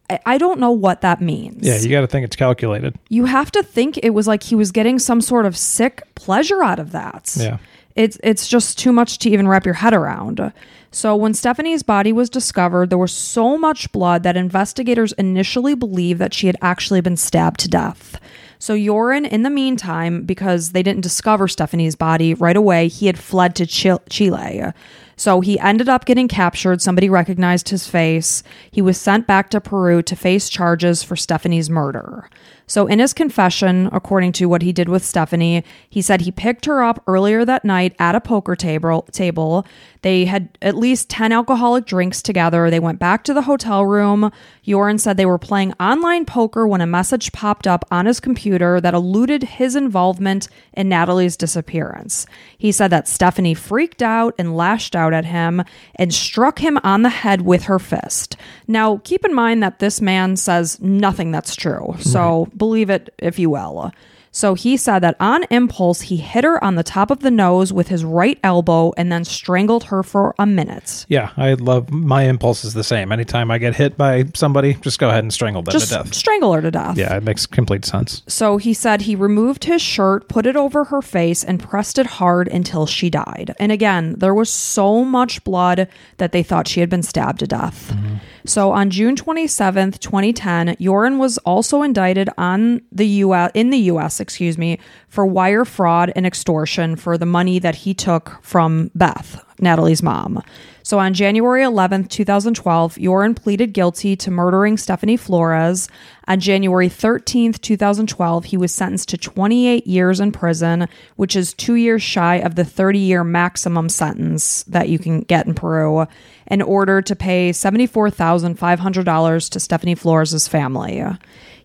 I- 0.09 0.19
I 0.25 0.37
don't 0.37 0.59
know 0.59 0.71
what 0.71 1.01
that 1.01 1.21
means. 1.21 1.65
Yeah, 1.65 1.77
you 1.77 1.89
got 1.89 2.01
to 2.01 2.07
think 2.07 2.25
it's 2.25 2.35
calculated. 2.35 2.95
You 3.09 3.25
have 3.25 3.51
to 3.53 3.63
think 3.63 3.97
it 4.03 4.09
was 4.13 4.27
like 4.27 4.43
he 4.43 4.55
was 4.55 4.71
getting 4.71 4.99
some 4.99 5.21
sort 5.21 5.45
of 5.45 5.55
sick 5.55 6.01
pleasure 6.15 6.63
out 6.63 6.79
of 6.79 6.91
that. 6.91 7.33
Yeah. 7.39 7.57
It's 7.95 8.17
it's 8.23 8.47
just 8.47 8.77
too 8.77 8.91
much 8.91 9.19
to 9.19 9.29
even 9.29 9.47
wrap 9.47 9.63
your 9.65 9.75
head 9.75 9.93
around. 9.93 10.51
So 10.91 11.15
when 11.15 11.33
Stephanie's 11.33 11.83
body 11.83 12.11
was 12.13 12.29
discovered, 12.29 12.89
there 12.89 12.97
was 12.97 13.11
so 13.11 13.57
much 13.57 13.91
blood 13.91 14.23
that 14.23 14.35
investigators 14.37 15.11
initially 15.13 15.75
believed 15.75 16.19
that 16.19 16.33
she 16.33 16.47
had 16.47 16.57
actually 16.61 17.01
been 17.01 17.17
stabbed 17.17 17.59
to 17.61 17.69
death. 17.69 18.19
So 18.59 18.77
Joran, 18.77 19.25
in 19.25 19.43
the 19.43 19.49
meantime, 19.49 20.23
because 20.23 20.71
they 20.71 20.83
didn't 20.83 21.01
discover 21.01 21.47
Stephanie's 21.47 21.95
body 21.95 22.33
right 22.33 22.57
away, 22.57 22.87
he 22.87 23.07
had 23.07 23.19
fled 23.19 23.55
to 23.55 23.65
Chile. 23.65 24.71
So 25.17 25.41
he 25.41 25.59
ended 25.59 25.87
up 25.87 26.05
getting 26.05 26.27
captured. 26.27 26.81
Somebody 26.81 27.09
recognized 27.09 27.69
his 27.69 27.87
face. 27.87 28.43
He 28.71 28.81
was 28.81 28.99
sent 28.99 29.27
back 29.27 29.49
to 29.51 29.61
Peru 29.61 30.01
to 30.03 30.15
face 30.15 30.49
charges 30.49 31.03
for 31.03 31.15
Stephanie's 31.15 31.69
murder. 31.69 32.29
So, 32.67 32.87
in 32.87 32.97
his 32.97 33.13
confession, 33.13 33.89
according 33.91 34.31
to 34.33 34.47
what 34.47 34.63
he 34.63 34.73
did 34.73 34.89
with 34.89 35.05
Stephanie, 35.05 35.63
he 35.87 36.01
said 36.01 36.21
he 36.21 36.31
picked 36.31 36.65
her 36.65 36.83
up 36.83 37.03
earlier 37.05 37.45
that 37.45 37.63
night 37.63 37.95
at 37.99 38.15
a 38.15 38.21
poker 38.21 38.55
table. 38.55 39.03
Table. 39.11 39.65
They 40.01 40.25
had 40.25 40.57
at 40.61 40.75
least 40.75 41.09
10 41.09 41.31
alcoholic 41.31 41.85
drinks 41.85 42.23
together. 42.23 42.69
They 42.69 42.79
went 42.79 42.97
back 42.97 43.23
to 43.25 43.33
the 43.35 43.43
hotel 43.43 43.85
room. 43.85 44.31
Joran 44.65 44.97
said 44.97 45.17
they 45.17 45.25
were 45.25 45.37
playing 45.37 45.73
online 45.79 46.25
poker 46.25 46.67
when 46.67 46.81
a 46.81 46.87
message 46.87 47.31
popped 47.31 47.67
up 47.67 47.85
on 47.91 48.05
his 48.05 48.19
computer 48.19 48.81
that 48.81 48.93
alluded 48.93 49.43
his 49.43 49.75
involvement 49.75 50.47
in 50.73 50.89
Natalee's 50.89 51.37
disappearance. 51.37 52.25
He 52.57 52.71
said 52.71 52.89
that 52.89 53.07
Stephanie 53.07 53.53
freaked 53.53 54.01
out 54.01 54.33
and 54.39 54.57
lashed 54.57 54.95
out 54.95 55.13
at 55.13 55.25
him 55.25 55.63
and 55.95 56.13
struck 56.13 56.59
him 56.59 56.79
on 56.83 57.03
the 57.03 57.09
head 57.09 57.41
with 57.41 57.63
her 57.63 57.79
fist. 57.79 58.37
Now, 58.67 59.01
keep 59.03 59.23
in 59.23 59.33
mind 59.33 59.61
that 59.61 59.79
this 59.79 60.01
man 60.01 60.35
says 60.35 60.79
nothing 60.81 61.31
that's 61.31 61.55
true. 61.55 61.95
So, 61.99 62.47
believe 62.57 62.89
it 62.89 63.13
if 63.19 63.37
you 63.37 63.49
will. 63.49 63.91
So 64.35 64.53
he 64.53 64.75
said 64.75 64.99
that 64.99 65.15
on 65.21 65.45
impulse, 65.49 66.01
he 66.01 66.17
hit 66.17 66.43
her 66.43 66.61
on 66.61 66.75
the 66.75 66.83
top 66.83 67.09
of 67.09 67.21
the 67.21 67.31
nose 67.31 67.71
with 67.71 67.87
his 67.87 68.03
right 68.03 68.37
elbow 68.43 68.91
and 68.97 69.09
then 69.09 69.23
strangled 69.23 69.85
her 69.85 70.03
for 70.03 70.35
a 70.37 70.45
minute. 70.45 71.05
Yeah, 71.07 71.31
I 71.37 71.53
love 71.53 71.89
my 71.89 72.23
impulse 72.23 72.65
is 72.65 72.73
the 72.73 72.83
same. 72.83 73.13
Anytime 73.13 73.49
I 73.49 73.59
get 73.59 73.75
hit 73.77 73.97
by 73.97 74.25
somebody, 74.33 74.73
just 74.81 74.99
go 74.99 75.07
ahead 75.07 75.23
and 75.23 75.33
strangle 75.33 75.61
them 75.61 75.71
Just 75.71 75.87
to 75.87 75.99
death. 75.99 76.13
strangle 76.13 76.51
her 76.51 76.61
to 76.61 76.69
death. 76.69 76.97
Yeah, 76.97 77.15
it 77.15 77.23
makes 77.23 77.45
complete 77.45 77.85
sense. 77.85 78.23
So 78.27 78.57
he 78.57 78.73
said 78.73 79.03
he 79.03 79.15
removed 79.15 79.63
his 79.63 79.81
shirt, 79.81 80.27
put 80.27 80.45
it 80.45 80.57
over 80.57 80.83
her 80.83 81.01
face, 81.01 81.41
and 81.41 81.57
pressed 81.57 81.97
it 81.97 82.05
hard 82.05 82.49
until 82.49 82.85
she 82.85 83.09
died. 83.09 83.55
And 83.57 83.71
again, 83.71 84.15
there 84.17 84.33
was 84.33 84.49
so 84.49 85.05
much 85.05 85.45
blood 85.45 85.87
that 86.17 86.33
they 86.33 86.43
thought 86.43 86.67
she 86.67 86.81
had 86.81 86.89
been 86.89 87.03
stabbed 87.03 87.39
to 87.39 87.47
death. 87.47 87.93
Mm-hmm. 87.93 88.15
So 88.47 88.71
on 88.71 88.89
June 88.89 89.15
27th, 89.15 89.99
2010, 89.99 90.77
Joran 90.79 91.17
was 91.17 91.37
also 91.39 91.81
indicted 91.81 92.29
on 92.37 92.81
the 92.91 93.07
US 93.07 93.51
in 93.53 93.71
the 93.71 93.77
US, 93.91 94.19
excuse 94.19 94.57
me, 94.57 94.79
for 95.07 95.25
wire 95.25 95.65
fraud 95.65 96.11
and 96.15 96.25
extortion 96.25 96.95
for 96.95 97.17
the 97.17 97.25
money 97.25 97.59
that 97.59 97.75
he 97.75 97.93
took 97.93 98.37
from 98.41 98.91
Beth, 98.93 99.43
Natalee's 99.57 100.03
mom. 100.03 100.43
So 100.83 100.99
on 100.99 101.15
January 101.15 101.63
11th, 101.63 102.09
2012, 102.09 102.99
Joran 102.99 103.33
pleaded 103.33 103.73
guilty 103.73 104.15
to 104.17 104.29
murdering 104.29 104.77
Stephanie 104.77 105.17
Flores. 105.17 105.89
On 106.27 106.39
January 106.39 106.89
13th, 106.89 107.59
2012, 107.59 108.45
he 108.45 108.57
was 108.57 108.71
sentenced 108.71 109.09
to 109.09 109.17
28 109.17 109.87
years 109.87 110.19
in 110.19 110.31
prison, 110.31 110.87
which 111.15 111.35
is 111.35 111.55
two 111.55 111.73
years 111.73 112.03
shy 112.03 112.35
of 112.35 112.53
the 112.53 112.63
30 112.63 112.99
year 112.99 113.23
maximum 113.23 113.89
sentence 113.89 114.61
that 114.63 114.89
you 114.89 114.99
can 114.99 115.21
get 115.21 115.47
in 115.47 115.55
Peru, 115.55 116.05
in 116.47 116.61
order 116.61 117.01
to 117.01 117.15
pay 117.15 117.49
$74,500 117.49 119.49
to 119.49 119.59
Stephanie 119.59 119.95
Flores' 119.95 120.47
family. 120.47 121.03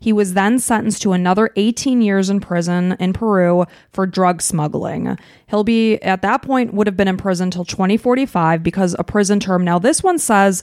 He 0.01 0.13
was 0.13 0.33
then 0.33 0.59
sentenced 0.59 1.03
to 1.03 1.13
another 1.13 1.51
18 1.57 2.01
years 2.01 2.31
in 2.31 2.41
prison 2.41 2.97
in 2.99 3.13
Peru 3.13 3.67
for 3.93 4.07
drug 4.07 4.43
smuggling. 4.43 5.19
He'll 5.49 5.63
be, 5.63 5.99
at 5.99 6.23
that 6.23 6.43
point, 6.43 6.73
would 6.75 6.87
have 6.87 6.97
been 6.97 7.07
in 7.07 7.19
prison 7.19 7.51
till 7.51 7.67
2045 7.67 8.63
because 8.63 8.97
a 8.99 9.05
prison 9.05 9.39
term, 9.39 9.63
now 9.63 9.79
this 9.79 10.03
one 10.03 10.19
says 10.19 10.63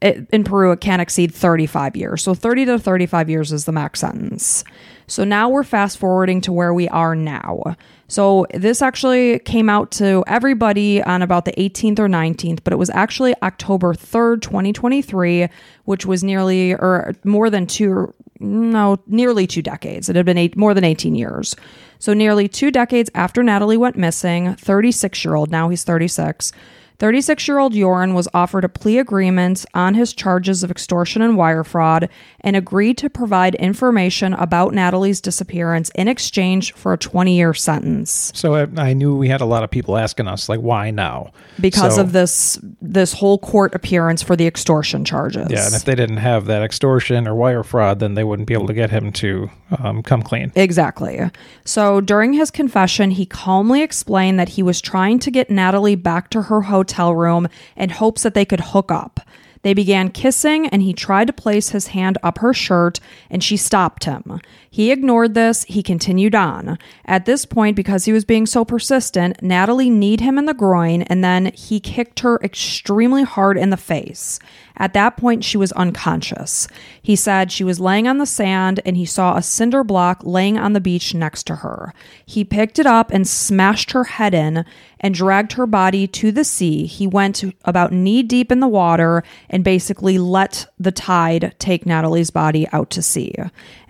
it, 0.00 0.28
in 0.30 0.44
Peru 0.44 0.72
it 0.72 0.80
can't 0.80 1.02
exceed 1.02 1.32
35 1.34 1.96
years. 1.96 2.22
So 2.22 2.34
30 2.34 2.66
to 2.66 2.78
35 2.78 3.30
years 3.30 3.52
is 3.52 3.64
the 3.64 3.72
max 3.72 4.00
sentence. 4.00 4.64
So 5.06 5.24
now 5.24 5.48
we're 5.48 5.62
fast 5.62 5.98
forwarding 5.98 6.40
to 6.42 6.52
where 6.52 6.74
we 6.74 6.88
are 6.88 7.14
now. 7.14 7.76
So 8.08 8.46
this 8.52 8.82
actually 8.82 9.38
came 9.40 9.68
out 9.68 9.90
to 9.92 10.24
everybody 10.26 11.02
on 11.02 11.22
about 11.22 11.44
the 11.44 11.52
18th 11.52 11.98
or 11.98 12.08
19th, 12.08 12.60
but 12.64 12.72
it 12.72 12.76
was 12.76 12.90
actually 12.90 13.34
October 13.42 13.94
3rd, 13.94 14.42
2023, 14.42 15.48
which 15.84 16.06
was 16.06 16.24
nearly 16.24 16.72
or 16.74 17.14
more 17.24 17.50
than 17.50 17.66
two 17.66 18.12
no, 18.40 18.98
nearly 19.06 19.46
two 19.46 19.62
decades. 19.62 20.08
It 20.08 20.16
had 20.16 20.26
been 20.26 20.38
eight, 20.38 20.56
more 20.56 20.74
than 20.74 20.84
18 20.84 21.14
years. 21.14 21.56
So, 21.98 22.12
nearly 22.12 22.48
two 22.48 22.70
decades 22.70 23.10
after 23.14 23.42
Natalee 23.42 23.78
went 23.78 23.96
missing, 23.96 24.54
36 24.56 25.24
year 25.24 25.34
old, 25.34 25.50
now 25.50 25.68
he's 25.68 25.84
36, 25.84 26.52
36 26.98 27.46
year 27.46 27.58
old 27.58 27.74
Joran 27.74 28.14
was 28.14 28.26
offered 28.32 28.64
a 28.64 28.68
plea 28.68 28.98
agreement 28.98 29.66
on 29.74 29.94
his 29.94 30.12
charges 30.14 30.62
of 30.62 30.70
extortion 30.70 31.20
and 31.20 31.36
wire 31.36 31.62
fraud 31.62 32.08
and 32.40 32.56
agreed 32.56 32.96
to 32.98 33.10
provide 33.10 33.54
information 33.56 34.32
about 34.32 34.72
Natalee's 34.72 35.20
disappearance 35.20 35.90
in 35.94 36.08
exchange 36.08 36.72
for 36.72 36.94
a 36.94 36.98
20 36.98 37.36
year 37.36 37.52
sentence 37.52 38.32
So 38.34 38.54
I, 38.54 38.66
I 38.78 38.92
knew 38.94 39.14
we 39.16 39.28
had 39.28 39.42
a 39.42 39.44
lot 39.44 39.62
of 39.62 39.70
people 39.70 39.98
asking 39.98 40.26
us, 40.26 40.48
like, 40.48 40.60
why 40.60 40.90
now? 40.90 41.32
because 41.60 41.96
So- 41.96 42.02
of 42.02 42.12
this 42.12 42.58
this 42.80 43.12
whole 43.12 43.38
court 43.38 43.74
appearance 43.74 44.22
for 44.22 44.36
the 44.36 44.46
extortion 44.46 45.04
charges. 45.04 45.48
Yeah, 45.50 45.66
and 45.66 45.74
if 45.74 45.84
they 45.84 45.94
didn't 45.94 46.18
have 46.18 46.46
that 46.46 46.62
extortion 46.62 47.26
or 47.28 47.34
wire 47.34 47.62
fraud, 47.62 47.98
then 47.98 48.14
they 48.14 48.24
wouldn't 48.24 48.46
be 48.48 48.54
able 48.54 48.68
to 48.68 48.74
get 48.74 48.90
him 48.90 49.12
to 49.12 49.50
um, 49.78 50.02
come 50.02 50.22
clean. 50.22 50.52
Exactly. 50.54 51.20
So 51.64 52.00
during 52.00 52.32
his 52.32 52.50
confession, 52.50 53.10
he 53.10 53.26
calmly 53.26 53.82
explained 53.82 54.38
that 54.38 54.50
he 54.50 54.62
was 54.62 54.80
trying 54.80 55.18
to 55.20 55.30
get 55.30 55.48
Natalee 55.48 56.00
back 56.00 56.30
to 56.30 56.42
her 56.42 56.62
hotel 56.62 56.85
room 57.14 57.48
in 57.76 57.90
hopes 57.90 58.22
that 58.22 58.34
they 58.34 58.44
could 58.44 58.60
hook 58.60 58.90
up. 58.90 59.20
They 59.66 59.74
began 59.74 60.10
kissing, 60.10 60.68
and 60.68 60.80
he 60.80 60.92
tried 60.92 61.26
to 61.26 61.32
place 61.32 61.70
his 61.70 61.88
hand 61.88 62.18
up 62.22 62.38
her 62.38 62.54
shirt, 62.54 63.00
and 63.28 63.42
she 63.42 63.56
stopped 63.56 64.04
him. 64.04 64.40
He 64.70 64.92
ignored 64.92 65.34
this. 65.34 65.64
He 65.64 65.82
continued 65.82 66.36
on. 66.36 66.78
At 67.04 67.24
this 67.24 67.44
point, 67.44 67.74
because 67.74 68.04
he 68.04 68.12
was 68.12 68.24
being 68.24 68.46
so 68.46 68.64
persistent, 68.64 69.38
Natalee 69.42 69.90
kneed 69.90 70.20
him 70.20 70.38
in 70.38 70.44
the 70.44 70.54
groin, 70.54 71.02
and 71.02 71.24
then 71.24 71.46
he 71.46 71.80
kicked 71.80 72.20
her 72.20 72.38
extremely 72.44 73.24
hard 73.24 73.58
in 73.58 73.70
the 73.70 73.76
face. 73.76 74.38
At 74.78 74.92
that 74.92 75.16
point, 75.16 75.42
she 75.42 75.56
was 75.56 75.72
unconscious. 75.72 76.68
He 77.00 77.16
said 77.16 77.50
she 77.50 77.64
was 77.64 77.80
laying 77.80 78.06
on 78.06 78.18
the 78.18 78.26
sand 78.26 78.80
and 78.84 78.96
he 78.96 79.06
saw 79.06 79.36
a 79.36 79.42
cinder 79.42 79.82
block 79.82 80.20
laying 80.22 80.58
on 80.58 80.74
the 80.74 80.80
beach 80.80 81.14
next 81.14 81.44
to 81.44 81.56
her. 81.56 81.94
He 82.26 82.44
picked 82.44 82.78
it 82.78 82.86
up 82.86 83.10
and 83.10 83.26
smashed 83.26 83.92
her 83.92 84.04
head 84.04 84.34
in 84.34 84.64
and 85.00 85.14
dragged 85.14 85.52
her 85.52 85.66
body 85.66 86.06
to 86.06 86.32
the 86.32 86.44
sea. 86.44 86.86
He 86.86 87.06
went 87.06 87.44
about 87.64 87.92
knee 87.92 88.22
deep 88.22 88.50
in 88.50 88.60
the 88.60 88.68
water 88.68 89.22
and 89.50 89.62
basically 89.62 90.18
let 90.18 90.66
the 90.78 90.92
tide 90.92 91.54
take 91.58 91.84
Natalee's 91.84 92.30
body 92.30 92.66
out 92.72 92.90
to 92.90 93.02
sea. 93.02 93.34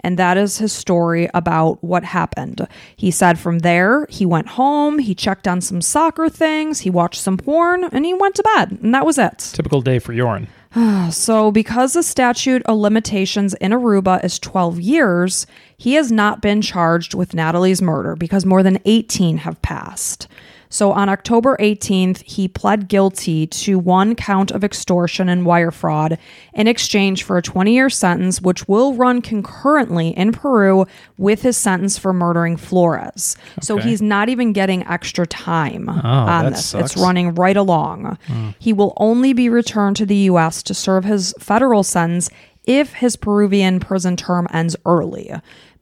And 0.00 0.18
that 0.18 0.36
is 0.36 0.58
his 0.58 0.72
story 0.72 1.28
about 1.34 1.82
what 1.82 2.04
happened. 2.04 2.66
He 2.96 3.10
said 3.10 3.38
from 3.38 3.60
there, 3.60 4.06
he 4.08 4.26
went 4.26 4.48
home, 4.48 4.98
he 4.98 5.14
checked 5.14 5.48
on 5.48 5.60
some 5.60 5.80
soccer 5.80 6.28
things, 6.28 6.80
he 6.80 6.90
watched 6.90 7.20
some 7.20 7.36
porn, 7.36 7.84
and 7.84 8.04
he 8.04 8.14
went 8.14 8.34
to 8.36 8.42
bed. 8.54 8.78
And 8.82 8.94
that 8.94 9.06
was 9.06 9.18
it. 9.18 9.38
Typical 9.38 9.82
day 9.82 9.98
for 9.98 10.14
Joran. 10.14 10.48
So, 11.10 11.50
because 11.50 11.94
the 11.94 12.02
statute 12.02 12.62
of 12.64 12.76
limitations 12.76 13.54
in 13.54 13.72
Aruba 13.72 14.22
is 14.22 14.38
12 14.38 14.78
years, 14.80 15.46
he 15.76 15.94
has 15.94 16.12
not 16.12 16.42
been 16.42 16.60
charged 16.60 17.14
with 17.14 17.32
Natalee's 17.32 17.80
murder 17.80 18.14
because 18.14 18.44
more 18.44 18.62
than 18.62 18.78
18 18.84 19.38
have 19.38 19.60
passed. 19.62 20.28
So, 20.68 20.92
on 20.92 21.08
October 21.08 21.56
18th, 21.60 22.22
he 22.22 22.48
pled 22.48 22.88
guilty 22.88 23.46
to 23.46 23.78
one 23.78 24.14
count 24.14 24.50
of 24.50 24.64
extortion 24.64 25.28
and 25.28 25.46
wire 25.46 25.70
fraud 25.70 26.18
in 26.54 26.66
exchange 26.66 27.22
for 27.22 27.36
a 27.36 27.42
20 27.42 27.72
year 27.72 27.90
sentence, 27.90 28.40
which 28.40 28.66
will 28.68 28.94
run 28.94 29.22
concurrently 29.22 30.16
in 30.16 30.32
Peru 30.32 30.86
with 31.18 31.42
his 31.42 31.56
sentence 31.56 31.98
for 31.98 32.12
murdering 32.12 32.56
Flores. 32.56 33.36
So, 33.62 33.78
he's 33.78 34.02
not 34.02 34.28
even 34.28 34.52
getting 34.52 34.86
extra 34.86 35.26
time 35.26 35.88
oh, 35.88 36.08
on 36.08 36.52
this. 36.52 36.66
sucks. 36.66 36.92
It's 36.92 37.02
running 37.02 37.34
right 37.34 37.56
along. 37.56 38.18
Hmm. 38.26 38.50
He 38.58 38.72
will 38.72 38.94
only 38.96 39.32
be 39.32 39.48
returned 39.48 39.96
to 39.96 40.06
the 40.06 40.16
U.S. 40.16 40.62
to 40.64 40.74
serve 40.74 41.04
his 41.04 41.34
federal 41.38 41.82
sentence 41.82 42.30
if 42.66 42.94
his 42.94 43.16
Peruvian 43.16 43.80
prison 43.80 44.16
term 44.16 44.48
ends 44.52 44.76
early. 44.84 45.32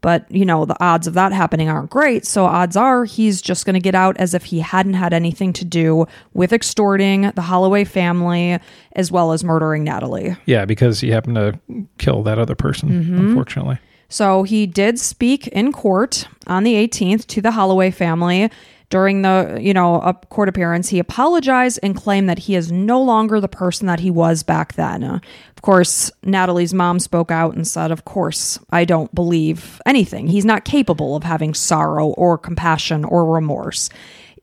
But, 0.04 0.30
you 0.30 0.44
know, 0.44 0.66
the 0.66 0.76
odds 0.84 1.06
of 1.06 1.14
that 1.14 1.32
happening 1.32 1.70
aren't 1.70 1.88
great. 1.88 2.26
So, 2.26 2.44
odds 2.44 2.76
are 2.76 3.06
he's 3.06 3.40
just 3.40 3.64
going 3.64 3.72
to 3.72 3.80
get 3.80 3.94
out 3.94 4.18
as 4.18 4.34
if 4.34 4.44
he 4.44 4.60
hadn't 4.60 4.92
had 4.92 5.14
anything 5.14 5.54
to 5.54 5.64
do 5.64 6.04
with 6.34 6.52
extorting 6.52 7.30
the 7.34 7.40
Holloway 7.40 7.84
family 7.84 8.58
as 8.92 9.10
well 9.10 9.32
as 9.32 9.42
murdering 9.42 9.86
Natalee. 9.86 10.36
Yeah, 10.44 10.66
because 10.66 11.00
he 11.00 11.08
happened 11.08 11.36
to 11.36 11.58
kill 11.96 12.22
that 12.24 12.38
other 12.38 12.54
person, 12.54 12.90
Mm-hmm. 12.90 13.18
unfortunately. 13.28 13.78
So 14.10 14.42
he 14.42 14.66
did 14.66 15.00
speak 15.00 15.48
in 15.48 15.72
court 15.72 16.28
on 16.46 16.64
the 16.64 16.74
18th 16.74 17.26
to 17.28 17.40
the 17.40 17.52
Holloway 17.52 17.90
family. 17.90 18.50
During 18.94 19.22
the, 19.22 19.58
you 19.60 19.74
know, 19.74 20.00
a 20.02 20.14
court 20.14 20.48
appearance, 20.48 20.88
he 20.88 21.00
apologized 21.00 21.80
and 21.82 21.96
claimed 21.96 22.28
that 22.28 22.38
he 22.38 22.54
is 22.54 22.70
no 22.70 23.02
longer 23.02 23.40
the 23.40 23.48
person 23.48 23.88
that 23.88 23.98
he 23.98 24.08
was 24.08 24.44
back 24.44 24.74
then. 24.74 25.02
Of 25.02 25.62
course, 25.62 26.12
Natalee's 26.24 26.72
mom 26.72 27.00
spoke 27.00 27.32
out 27.32 27.56
and 27.56 27.66
said, 27.66 27.90
"Of 27.90 28.04
course, 28.04 28.60
I 28.70 28.84
don't 28.84 29.12
believe 29.12 29.82
anything. 29.84 30.28
He's 30.28 30.44
not 30.44 30.64
capable 30.64 31.16
of 31.16 31.24
having 31.24 31.54
sorrow 31.54 32.10
or 32.10 32.38
compassion 32.38 33.04
or 33.04 33.26
remorse." 33.26 33.90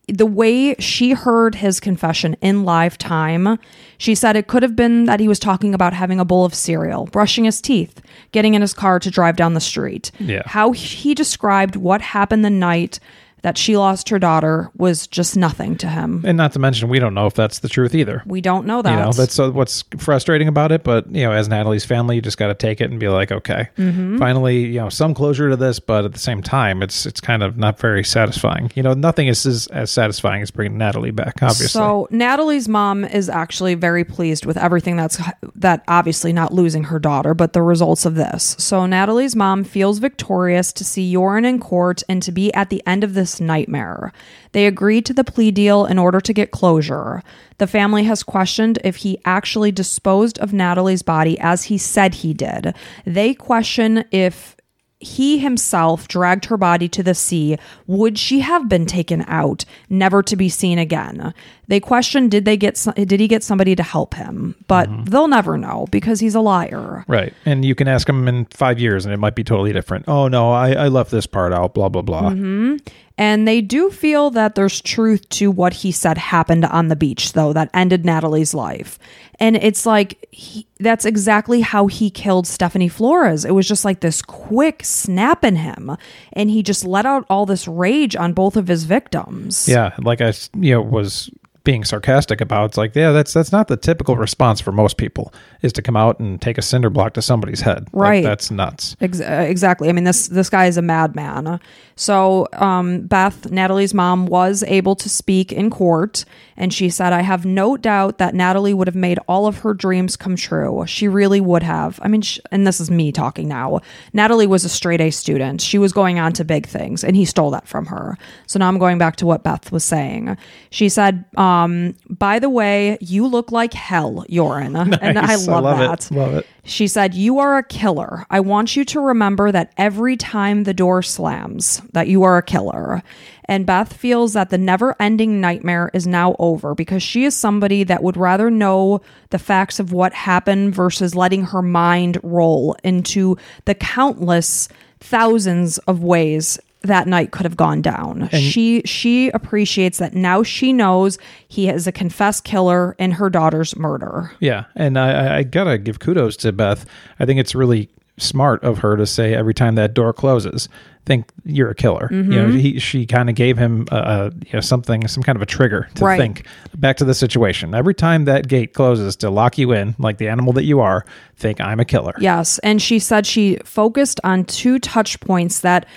the 0.08 0.26
way 0.26 0.76
she 0.76 1.12
heard 1.12 1.56
his 1.56 1.80
confession 1.80 2.36
in 2.42 2.66
live 2.66 2.98
time, 2.98 3.58
she 3.98 4.14
said 4.14 4.36
it 4.36 4.48
could 4.48 4.64
have 4.64 4.76
been 4.76 5.06
that 5.06 5.22
he 5.22 5.28
was 5.28 5.40
talking 5.40 5.74
about 5.74 5.94
having 5.94 6.20
a 6.20 6.26
bowl 6.26 6.44
of 6.44 6.54
cereal, 6.54 7.06
brushing 7.06 7.46
his 7.46 7.62
teeth, 7.62 8.02
getting 8.34 8.54
in 8.54 8.62
his 8.62 8.74
car 8.74 9.00
to 9.00 9.10
drive 9.10 9.38
down 9.38 9.54
the 9.54 9.62
street. 9.62 10.12
Yeah. 10.20 10.42
How 10.46 10.72
he 10.72 11.14
described 11.14 11.78
what 11.78 12.02
happened 12.02 12.44
the 12.44 12.50
night 12.50 13.00
that 13.42 13.58
she 13.58 13.76
lost 13.78 14.10
her 14.10 14.20
daughter 14.20 14.70
was 14.78 15.08
just 15.08 15.36
nothing 15.36 15.76
to 15.78 15.88
him. 15.88 16.24
And 16.26 16.38
not 16.38 16.54
to 16.54 16.60
mention, 16.60 16.90
we 16.90 17.00
don't 17.00 17.14
know 17.14 17.26
if 17.26 17.34
that's 17.34 17.60
the 17.60 17.70
truth 17.70 17.96
either. 17.96 18.22
We 18.26 18.42
don't 18.42 18.66
know 18.68 18.82
that. 18.82 18.92
You 18.92 19.06
know, 19.06 19.12
that's 19.12 19.40
uh, 19.40 19.52
what's 19.52 19.84
frustrating 19.98 20.48
about 20.48 20.72
it. 20.72 20.84
But, 20.84 21.10
you 21.14 21.24
know, 21.24 21.32
as 21.32 21.50
Natalee's 21.50 21.86
family, 21.86 22.16
you 22.18 22.22
just 22.22 22.38
got 22.38 22.48
to 22.48 22.54
take 22.54 22.82
it 22.82 22.92
and 22.92 23.00
be 23.00 23.08
like, 23.10 23.32
okay, 23.32 23.70
Mm-hmm. 23.78 24.20
finally, 24.20 24.66
you 24.66 24.80
know, 24.80 24.90
some 24.90 25.14
closure 25.14 25.50
to 25.50 25.56
this. 25.56 25.80
But 25.80 26.06
at 26.06 26.14
the 26.14 26.20
same 26.20 26.42
time, 26.44 26.84
it's 26.84 27.06
it's 27.06 27.20
kind 27.20 27.42
of 27.42 27.58
not 27.58 27.80
very 27.80 28.04
satisfying. 28.04 28.72
You 28.76 28.84
know, 28.84 28.94
nothing 28.94 29.28
is 29.28 29.46
as, 29.46 29.68
as 29.68 29.90
satisfying 29.92 30.42
as 30.42 30.52
bringing 30.52 30.78
Natalee 30.78 31.16
back, 31.16 31.42
obviously. 31.42 31.68
So 31.68 32.08
Natalee's 32.12 32.68
mom 32.68 33.04
is 33.06 33.28
actually 33.30 33.74
very 33.76 34.04
pleased 34.04 34.46
with 34.46 34.58
everything 34.58 34.98
that's 34.98 35.20
that 35.56 35.84
obviously 35.88 36.32
not 36.34 36.54
losing 36.54 36.86
her 36.86 37.00
daughter, 37.00 37.34
but 37.34 37.54
the 37.54 37.62
results 37.62 38.06
of 38.06 38.16
this. 38.16 38.56
So 38.60 38.82
Natalee's 38.82 39.36
mom 39.36 39.64
feels 39.64 40.00
victorious 40.00 40.72
to 40.74 40.84
see 40.84 41.12
Joran 41.12 41.46
in 41.46 41.60
court 41.60 42.04
and 42.08 42.22
to 42.24 42.32
be 42.32 42.54
at 42.54 42.70
the 42.70 42.84
end 42.86 43.04
of 43.04 43.14
this 43.14 43.31
nightmare. 43.40 44.12
They 44.52 44.66
agreed 44.66 45.06
to 45.06 45.14
the 45.14 45.24
plea 45.24 45.52
deal 45.52 45.86
in 45.86 45.98
order 45.98 46.20
to 46.20 46.34
get 46.34 46.52
closure. 46.52 47.24
The 47.60 47.68
family 47.68 48.04
has 48.04 48.24
questioned 48.24 48.80
if 48.84 48.98
he 48.98 49.20
actually 49.24 49.72
disposed 49.72 50.40
of 50.40 50.52
Natalee's 50.52 51.04
body 51.04 51.40
as 51.40 51.66
he 51.66 51.78
said 51.78 52.16
he 52.16 52.34
did. 52.34 52.74
They 53.06 53.34
question 53.34 54.04
if 54.12 54.56
he 55.02 55.40
himself 55.40 56.08
dragged 56.08 56.46
her 56.46 56.58
body 56.58 56.88
to 56.88 57.02
the 57.02 57.16
sea, 57.16 57.58
would 57.88 58.18
she 58.20 58.42
have 58.42 58.70
been 58.70 58.86
taken 58.86 59.24
out, 59.28 59.66
never 59.90 60.22
to 60.22 60.36
be 60.36 60.48
seen 60.48 60.78
again? 60.78 61.34
They 61.68 61.80
question 61.80 62.30
did 62.30 62.46
they 62.46 62.56
get 62.56 62.78
some, 62.78 62.94
did 62.94 63.20
he 63.20 63.28
get 63.28 63.44
somebody 63.44 63.76
to 63.76 63.84
help 63.84 64.14
him, 64.14 64.56
but 64.68 64.88
mm-hmm. 64.88 65.06
they'll 65.06 65.28
never 65.28 65.58
know 65.58 65.88
because 65.90 66.20
he's 66.20 66.36
a 66.36 66.40
liar. 66.40 67.04
Right. 67.08 67.34
And 67.46 67.66
you 67.66 67.74
can 67.74 67.88
ask 67.88 68.08
him 68.08 68.28
in 68.28 68.46
five 68.46 68.80
years 68.80 69.06
and 69.06 69.14
it 69.14 69.18
might 69.18 69.36
be 69.36 69.44
totally 69.44 69.74
different. 69.74 70.06
Oh, 70.08 70.28
no, 70.28 70.52
I, 70.52 70.74
I 70.74 70.88
left 70.88 71.10
this 71.10 71.26
part 71.26 71.52
out, 71.52 71.74
blah, 71.74 71.90
blah, 71.90 72.04
blah. 72.04 72.30
Mm-hmm. 72.30 72.78
And 73.22 73.48
they 73.48 73.62
do 73.62 73.92
feel 73.92 74.32
that 74.32 74.56
there's 74.56 74.82
truth 74.82 75.30
to 75.30 75.52
what 75.52 75.74
he 75.74 75.92
said 75.92 76.18
happened 76.18 76.66
on 76.66 76.88
the 76.88 76.96
beach, 76.96 77.34
though, 77.34 77.54
that 77.54 77.70
ended 77.72 78.02
Natalee's 78.04 78.56
life. 78.56 78.98
And 79.40 79.56
it's 79.58 79.86
like, 79.86 80.28
he, 80.32 80.66
that's 80.80 81.06
exactly 81.06 81.62
how 81.62 81.86
he 81.86 82.10
killed 82.10 82.48
Stephanie 82.48 82.88
Flores. 82.88 83.46
It 83.46 83.52
was 83.52 83.68
just 83.68 83.86
like 83.86 84.00
this 84.00 84.24
quick 84.24 84.84
snap 84.84 85.46
in 85.46 85.56
him. 85.56 85.96
And 86.34 86.50
he 86.50 86.64
just 86.64 86.84
let 86.84 87.06
out 87.06 87.28
all 87.30 87.46
this 87.46 87.68
rage 87.68 88.16
on 88.16 88.34
both 88.34 88.58
of 88.58 88.68
his 88.68 88.86
victims. 88.86 89.70
Yeah. 89.70 89.96
Like 90.00 90.22
I, 90.22 90.34
you 90.56 90.74
know, 90.74 90.82
was 90.82 91.30
being 91.64 91.84
sarcastic 91.84 92.42
about. 92.42 92.72
It's 92.72 92.78
like, 92.78 92.96
yeah, 92.96 93.12
that's 93.12 93.34
that's 93.34 93.52
not 93.52 93.68
the 93.68 93.78
typical 93.78 94.16
response 94.16 94.60
for 94.62 94.72
most 94.72 94.98
people 94.98 95.32
is 95.62 95.72
to 95.74 95.82
come 95.82 95.96
out 95.96 96.20
and 96.20 96.42
take 96.42 96.58
a 96.58 96.62
cinder 96.62 96.90
block 96.90 97.14
to 97.14 97.22
somebody's 97.22 97.62
head. 97.62 97.84
Like, 97.94 98.02
Right. 98.10 98.24
that's 98.24 98.50
nuts. 98.50 98.96
Ex- 99.00 99.22
uh, 99.22 99.46
exactly. 99.48 99.88
I 99.90 99.92
mean, 99.92 100.04
this 100.06 100.28
this 100.28 100.50
guy 100.50 100.66
is 100.66 100.78
a 100.78 100.82
madman. 100.82 101.60
So, 101.96 102.48
um, 102.54 103.02
Beth, 103.02 103.44
Natalee's 103.52 103.94
mom, 103.94 104.26
was 104.26 104.64
able 104.64 104.96
to 104.96 105.08
speak 105.08 105.52
in 105.52 105.70
court, 105.70 106.26
and 106.58 106.74
she 106.74 106.90
said, 106.90 107.14
"I 107.14 107.22
have 107.22 107.46
no 107.46 107.78
doubt 107.78 108.18
that 108.18 108.34
Natalee 108.34 108.74
would 108.74 108.88
have 108.88 108.96
made 108.96 109.20
all 109.28 109.46
of 109.46 109.60
her 109.60 109.76
dreams 109.76 110.18
come 110.18 110.36
true. 110.36 110.84
She 110.88 111.08
really 111.08 111.40
would 111.42 111.62
have. 111.62 112.00
I 112.02 112.08
mean, 112.08 112.22
sh- 112.24 112.40
and 112.52 112.66
this 112.66 112.80
is 112.80 112.90
me 112.90 113.12
talking 113.12 113.48
now. 113.48 113.82
Natalee 114.16 114.48
was 114.48 114.66
a 114.66 114.70
straight 114.70 115.00
A 115.02 115.12
student. 115.12 115.62
She 115.62 115.78
was 115.78 115.94
going 115.94 116.18
on 116.18 116.34
to 116.34 116.44
big 116.44 116.66
things, 116.66 117.04
and 117.04 117.16
he 117.16 117.24
stole 117.26 117.52
that 117.52 117.68
from 117.68 117.86
her. 117.88 118.18
So 118.48 118.58
now 118.58 118.68
I'm 118.68 118.80
going 118.80 118.98
back 118.98 119.18
to 119.18 119.28
what 119.28 119.44
Beth 119.44 119.72
was 119.72 119.84
saying. 119.84 120.36
She 120.72 120.90
said, 120.90 121.24
um, 121.38 121.51
Um, 121.52 121.96
"By 122.10 122.40
the 122.40 122.50
way, 122.50 122.98
you 123.02 123.28
look 123.28 123.52
like 123.52 123.74
hell, 123.74 124.26
Joran," 124.30 124.76
and 124.76 125.18
I 125.20 125.22
Nice. 125.36 125.48
love, 125.48 125.64
that. 125.78 126.12
it. 126.12 126.16
Love 126.16 126.34
it. 126.36 126.46
She 126.64 126.88
said, 126.88 127.14
You 127.16 127.40
are 127.40 127.58
a 127.58 127.64
killer. 127.64 128.26
I 128.30 128.40
want 128.40 128.76
you 128.76 128.86
to 128.86 129.00
remember 129.00 129.52
that 129.52 129.72
every 129.78 130.16
time 130.16 130.64
the 130.64 130.74
door 130.76 131.02
slams, 131.02 131.82
that 131.94 132.08
you 132.08 132.22
are 132.24 132.38
a 132.38 132.44
killer. 132.44 133.02
And 133.46 133.66
Beth 133.66 133.92
feels 133.94 134.34
that 134.34 134.50
the 134.52 134.58
never 134.60 134.96
ending 135.00 135.42
nightmare 135.42 135.90
is 135.94 136.06
now 136.08 136.36
over 136.40 136.76
because 136.76 137.02
she 137.04 137.26
is 137.26 137.36
somebody 137.36 137.84
that 137.84 138.04
would 138.04 138.16
rather 138.16 138.50
know 138.52 139.02
the 139.32 139.40
facts 139.40 139.80
of 139.80 139.92
what 139.92 140.14
happened 140.14 140.74
versus 140.76 141.16
letting 141.16 141.46
her 141.46 141.62
mind 141.64 142.20
roll 142.24 142.76
into 142.84 143.36
the 143.66 143.74
countless 143.76 144.70
thousands 145.00 145.80
of 145.80 146.04
ways 146.04 146.60
that 146.84 147.08
night 147.08 147.32
could 147.32 147.46
have 147.46 147.56
gone 147.58 147.82
down. 147.82 148.28
she 148.30 148.82
she 148.86 149.30
appreciates 149.30 150.00
that 150.00 150.14
now 150.14 150.42
she 150.44 150.74
knows 150.74 151.18
he 151.48 151.70
is 151.70 151.86
a 151.88 151.92
confessed 151.92 152.44
killer 152.44 152.96
in 152.98 153.12
her 153.12 153.30
daughter's 153.30 153.76
murder. 153.76 154.32
Yeah, 154.40 154.66
and 154.76 154.98
I, 154.98 155.38
I- 155.40 155.44
gotta 155.44 155.78
give 155.78 156.00
kudos 156.00 156.36
to 156.38 156.52
Beth. 156.52 156.86
I 157.20 157.26
think 157.26 157.40
it's 157.40 157.54
really 157.56 157.90
smart 158.18 158.64
of 158.64 158.80
her 158.80 158.96
to 158.98 159.06
say 159.06 159.34
every 159.34 159.54
time 159.54 159.76
that 159.76 159.94
door 159.96 160.14
closes, 160.14 160.70
think 161.06 161.32
you're 161.44 161.72
a 161.72 161.76
killer. 161.76 162.08
You 162.12 162.22
know, 162.24 162.46
Mm-hmm. 162.48 162.58
he, 162.58 162.80
she 162.80 163.06
kind 163.08 163.30
of 163.30 163.36
gave 163.36 163.58
him 163.58 163.88
uh, 163.92 164.30
you 164.46 164.54
know 164.54 164.60
something, 164.62 165.08
some 165.08 165.24
kind 165.24 165.36
of 165.36 165.42
a 165.42 165.46
trigger 165.48 165.88
to 165.96 166.06
Right. 166.06 166.20
think 166.20 166.46
back 166.78 166.98
to 166.98 167.06
the 167.06 167.16
situation. 167.16 167.74
Every 167.74 167.96
time 167.96 168.26
that 168.26 168.48
gate 168.48 168.74
closes 168.74 169.16
to 169.18 169.30
lock 169.32 169.58
you 169.58 169.72
in, 169.72 169.96
like 169.98 170.18
the 170.18 170.28
animal 170.28 170.54
that 170.54 170.66
you 170.66 170.80
are, 170.82 171.04
think 171.36 171.60
I'm 171.62 171.80
a 171.80 171.86
killer. 171.86 172.14
Yes. 172.20 172.60
And 172.60 172.80
she 172.82 173.00
said 173.00 173.26
she 173.26 173.58
focused 173.66 174.20
on 174.24 174.46
two 174.46 174.78
touch 174.78 175.20
points 175.20 175.62
that 175.62 175.88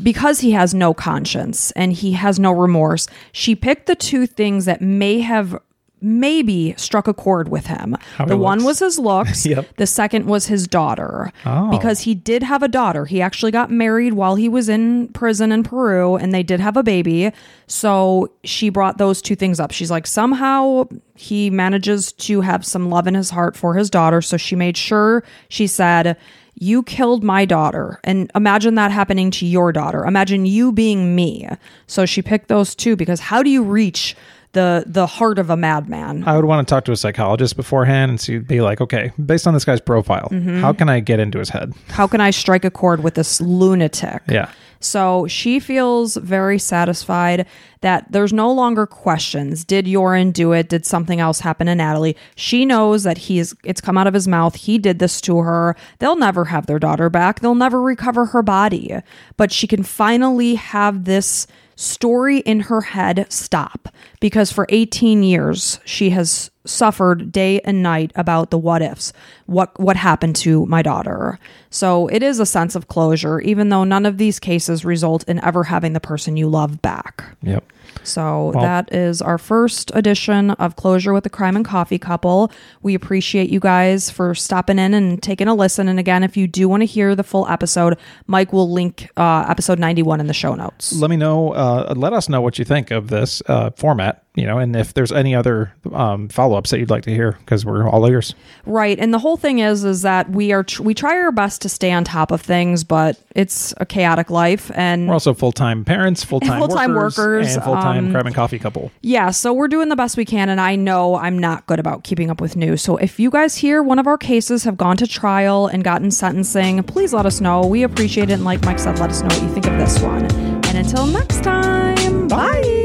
because 0.00 0.40
he 0.40 0.52
has 0.52 0.74
no 0.74 0.94
conscience 0.94 1.70
and 1.72 1.92
he 1.92 2.12
has 2.12 2.38
no 2.38 2.52
remorse, 2.52 3.06
she 3.32 3.54
picked 3.54 3.86
the 3.86 3.94
two 3.94 4.26
things 4.26 4.64
that 4.64 4.80
may 4.80 5.20
have 5.20 5.58
maybe 6.02 6.74
struck 6.76 7.06
a 7.06 7.14
chord 7.14 7.48
with 7.48 7.66
him. 7.66 7.96
How 8.16 8.24
the 8.24 8.36
one 8.36 8.64
was 8.64 8.80
his 8.80 8.98
looks. 8.98 9.46
Yep. 9.52 9.76
The 9.76 9.86
second 9.86 10.26
was 10.26 10.46
his 10.46 10.66
daughter. 10.66 11.30
Oh. 11.44 11.70
Because 11.70 12.00
he 12.00 12.14
did 12.14 12.42
have 12.42 12.62
a 12.62 12.68
daughter. 12.68 13.04
He 13.04 13.20
actually 13.20 13.50
got 13.50 13.70
married 13.70 14.14
while 14.14 14.36
he 14.36 14.48
was 14.48 14.68
in 14.68 15.08
prison 15.08 15.52
in 15.52 15.62
Peru 15.62 16.16
and 16.16 16.32
they 16.32 16.42
did 16.42 16.58
have 16.58 16.76
a 16.76 16.82
baby. 16.82 17.32
So 17.66 18.32
she 18.44 18.70
brought 18.70 18.96
those 18.96 19.20
two 19.20 19.36
things 19.36 19.60
up. 19.60 19.72
She's 19.72 19.90
like, 19.90 20.06
somehow 20.06 20.88
he 21.16 21.50
manages 21.50 22.12
to 22.12 22.40
have 22.40 22.64
some 22.64 22.88
love 22.88 23.06
in 23.06 23.14
his 23.14 23.28
heart 23.28 23.56
for 23.56 23.74
his 23.74 23.90
daughter. 23.90 24.22
So 24.22 24.38
she 24.38 24.56
made 24.56 24.76
sure 24.76 25.22
she 25.48 25.66
said, 25.66 26.16
you 26.54 26.82
killed 26.82 27.24
my 27.24 27.44
daughter. 27.44 27.98
And 28.04 28.30
imagine 28.34 28.74
that 28.76 28.90
happening 28.90 29.30
to 29.32 29.46
your 29.46 29.72
daughter. 29.72 30.04
Imagine 30.04 30.46
you 30.46 30.72
being 30.72 31.14
me. 31.14 31.48
So 31.86 32.06
she 32.06 32.22
picked 32.22 32.48
those 32.48 32.74
two 32.74 32.96
because 32.96 33.20
how 33.20 33.42
do 33.42 33.50
you 33.50 33.62
reach 33.62 34.16
the 34.52 34.84
the 34.86 35.06
heart 35.06 35.38
of 35.38 35.50
a 35.50 35.56
madman? 35.56 36.24
I 36.26 36.36
would 36.36 36.44
want 36.44 36.66
to 36.66 36.72
talk 36.74 36.84
to 36.86 36.92
a 36.92 36.96
psychologist 36.96 37.56
beforehand 37.56 38.10
and 38.10 38.20
see, 38.20 38.38
be 38.38 38.60
like, 38.60 38.80
okay, 38.80 39.12
based 39.24 39.46
on 39.46 39.54
this 39.54 39.64
guy's 39.64 39.80
profile, 39.80 40.28
Mm-hmm. 40.30 40.60
how 40.60 40.72
can 40.72 40.88
I 40.88 41.00
get 41.00 41.20
into 41.20 41.38
his 41.38 41.48
head? 41.50 41.72
How 41.88 42.06
can 42.06 42.20
I 42.20 42.30
strike 42.30 42.64
a 42.64 42.70
chord 42.70 43.02
with 43.02 43.14
this 43.14 43.40
lunatic? 43.40 44.22
Yeah. 44.28 44.50
So 44.80 45.28
she 45.28 45.60
feels 45.60 46.16
very 46.16 46.58
satisfied 46.58 47.46
that 47.82 48.10
there's 48.10 48.32
no 48.32 48.50
longer 48.52 48.84
questions. 48.84 49.64
Did 49.64 49.86
Joran 49.86 50.32
do 50.32 50.50
it? 50.52 50.68
Did 50.68 50.84
something 50.84 51.20
else 51.20 51.38
happen 51.38 51.68
to 51.68 51.74
Natalee? 51.74 52.16
She 52.34 52.64
knows 52.66 53.04
that 53.04 53.16
he's 53.16 53.54
it's 53.62 53.80
come 53.80 53.96
out 53.96 54.08
of 54.08 54.14
his 54.14 54.26
mouth. 54.26 54.56
He 54.56 54.78
did 54.78 54.98
this 54.98 55.20
to 55.22 55.38
her. 55.38 55.76
They'll 56.00 56.16
never 56.16 56.46
have 56.46 56.66
their 56.66 56.80
daughter 56.80 57.08
back. 57.08 57.38
They'll 57.40 57.54
never 57.54 57.80
recover 57.80 58.26
her 58.26 58.42
body. 58.42 58.96
But 59.36 59.52
she 59.52 59.68
can 59.68 59.84
finally 59.84 60.56
have 60.56 61.04
this 61.04 61.46
story 61.76 62.38
in 62.40 62.60
her 62.60 62.80
head 62.80 63.26
stop 63.30 63.88
because 64.22 64.50
for 64.52 64.66
18 64.70 65.22
years 65.22 65.78
she 65.84 66.08
has 66.10 66.50
suffered 66.64 67.32
day 67.32 67.60
and 67.64 67.82
night 67.82 68.12
about 68.14 68.50
the 68.50 68.56
what 68.58 68.80
ifs 68.80 69.12
what 69.46 69.78
what 69.80 69.96
happened 69.96 70.36
to 70.36 70.64
my 70.66 70.80
daughter 70.80 71.38
so 71.70 72.06
it 72.06 72.22
is 72.22 72.38
a 72.38 72.46
sense 72.46 72.76
of 72.76 72.86
closure 72.86 73.40
even 73.40 73.68
though 73.68 73.82
none 73.82 74.06
of 74.06 74.16
these 74.16 74.38
cases 74.38 74.84
result 74.84 75.24
in 75.28 75.42
ever 75.44 75.64
having 75.64 75.92
the 75.92 75.98
person 76.00 76.36
you 76.36 76.48
love 76.48 76.80
back 76.80 77.36
Yep. 77.42 77.64
so 78.04 78.52
that 78.54 78.94
is 78.94 79.20
our 79.20 79.38
first 79.38 79.90
edition 79.94 80.52
of 80.52 80.76
Closure 80.76 81.12
with 81.12 81.24
the 81.24 81.30
Crime 81.30 81.56
and 81.56 81.64
Coffee 81.64 81.98
Couple. 81.98 82.50
We 82.82 82.94
appreciate 82.94 83.50
you 83.50 83.58
guys 83.58 84.08
for 84.10 84.34
stopping 84.34 84.78
in 84.78 84.94
and 84.94 85.20
taking 85.22 85.48
a 85.48 85.54
listen. 85.54 85.88
And 85.88 85.98
again, 85.98 86.22
if 86.22 86.36
you 86.36 86.46
do 86.46 86.68
want 86.68 86.80
to 86.82 86.86
hear 86.86 87.14
the 87.16 87.24
full 87.24 87.46
episode, 87.48 87.98
Mike 88.28 88.52
will 88.52 88.70
link 88.70 89.10
uh, 89.16 89.44
episode 89.48 89.78
91 89.80 90.20
in 90.20 90.26
the 90.28 90.34
show 90.34 90.54
notes. 90.54 90.92
let 90.94 91.10
me 91.10 91.16
know 91.16 91.50
uh, 91.52 91.92
let 91.96 92.12
us 92.12 92.28
know 92.28 92.40
what 92.40 92.58
you 92.58 92.64
think 92.64 92.90
of 92.92 93.08
this 93.08 93.42
uh, 93.46 93.70
format 93.76 94.11
you 94.34 94.46
know 94.46 94.58
and 94.58 94.74
if 94.74 94.94
there's 94.94 95.12
any 95.12 95.34
other 95.34 95.72
um, 95.92 96.28
follow-ups 96.28 96.70
that 96.70 96.78
you'd 96.78 96.90
like 96.90 97.04
to 97.04 97.10
hear 97.10 97.32
because 97.40 97.66
we're 97.66 97.88
all 97.88 98.06
ears 98.06 98.34
Right. 98.64 98.98
And 98.98 99.12
the 99.12 99.18
whole 99.18 99.36
thing 99.36 99.58
is 99.58 99.84
is 99.84 100.02
that 100.02 100.30
we 100.30 100.52
are 100.52 100.62
tr- 100.62 100.82
we 100.82 100.94
try 100.94 101.16
our 101.16 101.32
best 101.32 101.62
to 101.62 101.68
stay 101.68 101.90
on 101.90 102.04
top 102.04 102.30
of 102.30 102.40
things, 102.40 102.84
but 102.84 103.18
it's 103.34 103.74
a 103.78 103.86
chaotic 103.86 104.30
life 104.30 104.70
and 104.74 105.08
we're 105.08 105.14
also 105.14 105.34
full-time 105.34 105.84
parents 105.84 106.22
full-time, 106.32 106.58
Full-time 106.58 106.94
workers, 106.94 107.54
and 107.54 107.64
full-time 107.64 108.06
um, 108.06 108.12
crime 108.12 108.26
and 108.26 108.34
coffee 108.34 108.58
couple 108.58 108.90
Yeah, 109.00 109.30
so 109.30 109.52
we're 109.52 109.68
doing 109.68 109.88
the 109.88 109.96
best 109.96 110.16
we 110.16 110.24
can, 110.24 110.48
and 110.48 110.60
I 110.60 110.76
know 110.76 111.16
I'm 111.16 111.38
not 111.38 111.66
good 111.66 111.78
about 111.80 112.04
keeping 112.04 112.30
up 112.30 112.40
with 112.40 112.56
news. 112.56 112.82
So 112.82 112.96
if 112.96 113.18
you 113.18 113.30
guys 113.30 113.56
hear 113.56 113.82
one 113.82 113.98
of 113.98 114.06
our 114.06 114.18
cases 114.18 114.64
have 114.64 114.76
gone 114.76 114.96
to 114.98 115.06
trial 115.06 115.66
and 115.66 115.82
gotten 115.82 116.10
sentencing, 116.10 116.82
please 116.84 117.12
let 117.12 117.26
us 117.26 117.40
know. 117.40 117.66
We 117.66 117.82
appreciate 117.82 118.30
it. 118.30 118.34
And 118.34 118.44
like 118.44 118.64
Mike 118.64 118.78
said, 118.78 118.98
let 118.98 119.10
us 119.10 119.20
know 119.22 119.28
what 119.28 119.42
you 119.42 119.52
think 119.52 119.66
of 119.66 119.76
this 119.78 120.00
one. 120.00 120.24
And 120.66 120.78
until 120.78 121.06
next 121.06 121.42
time, 121.42 122.28
bye. 122.28 122.81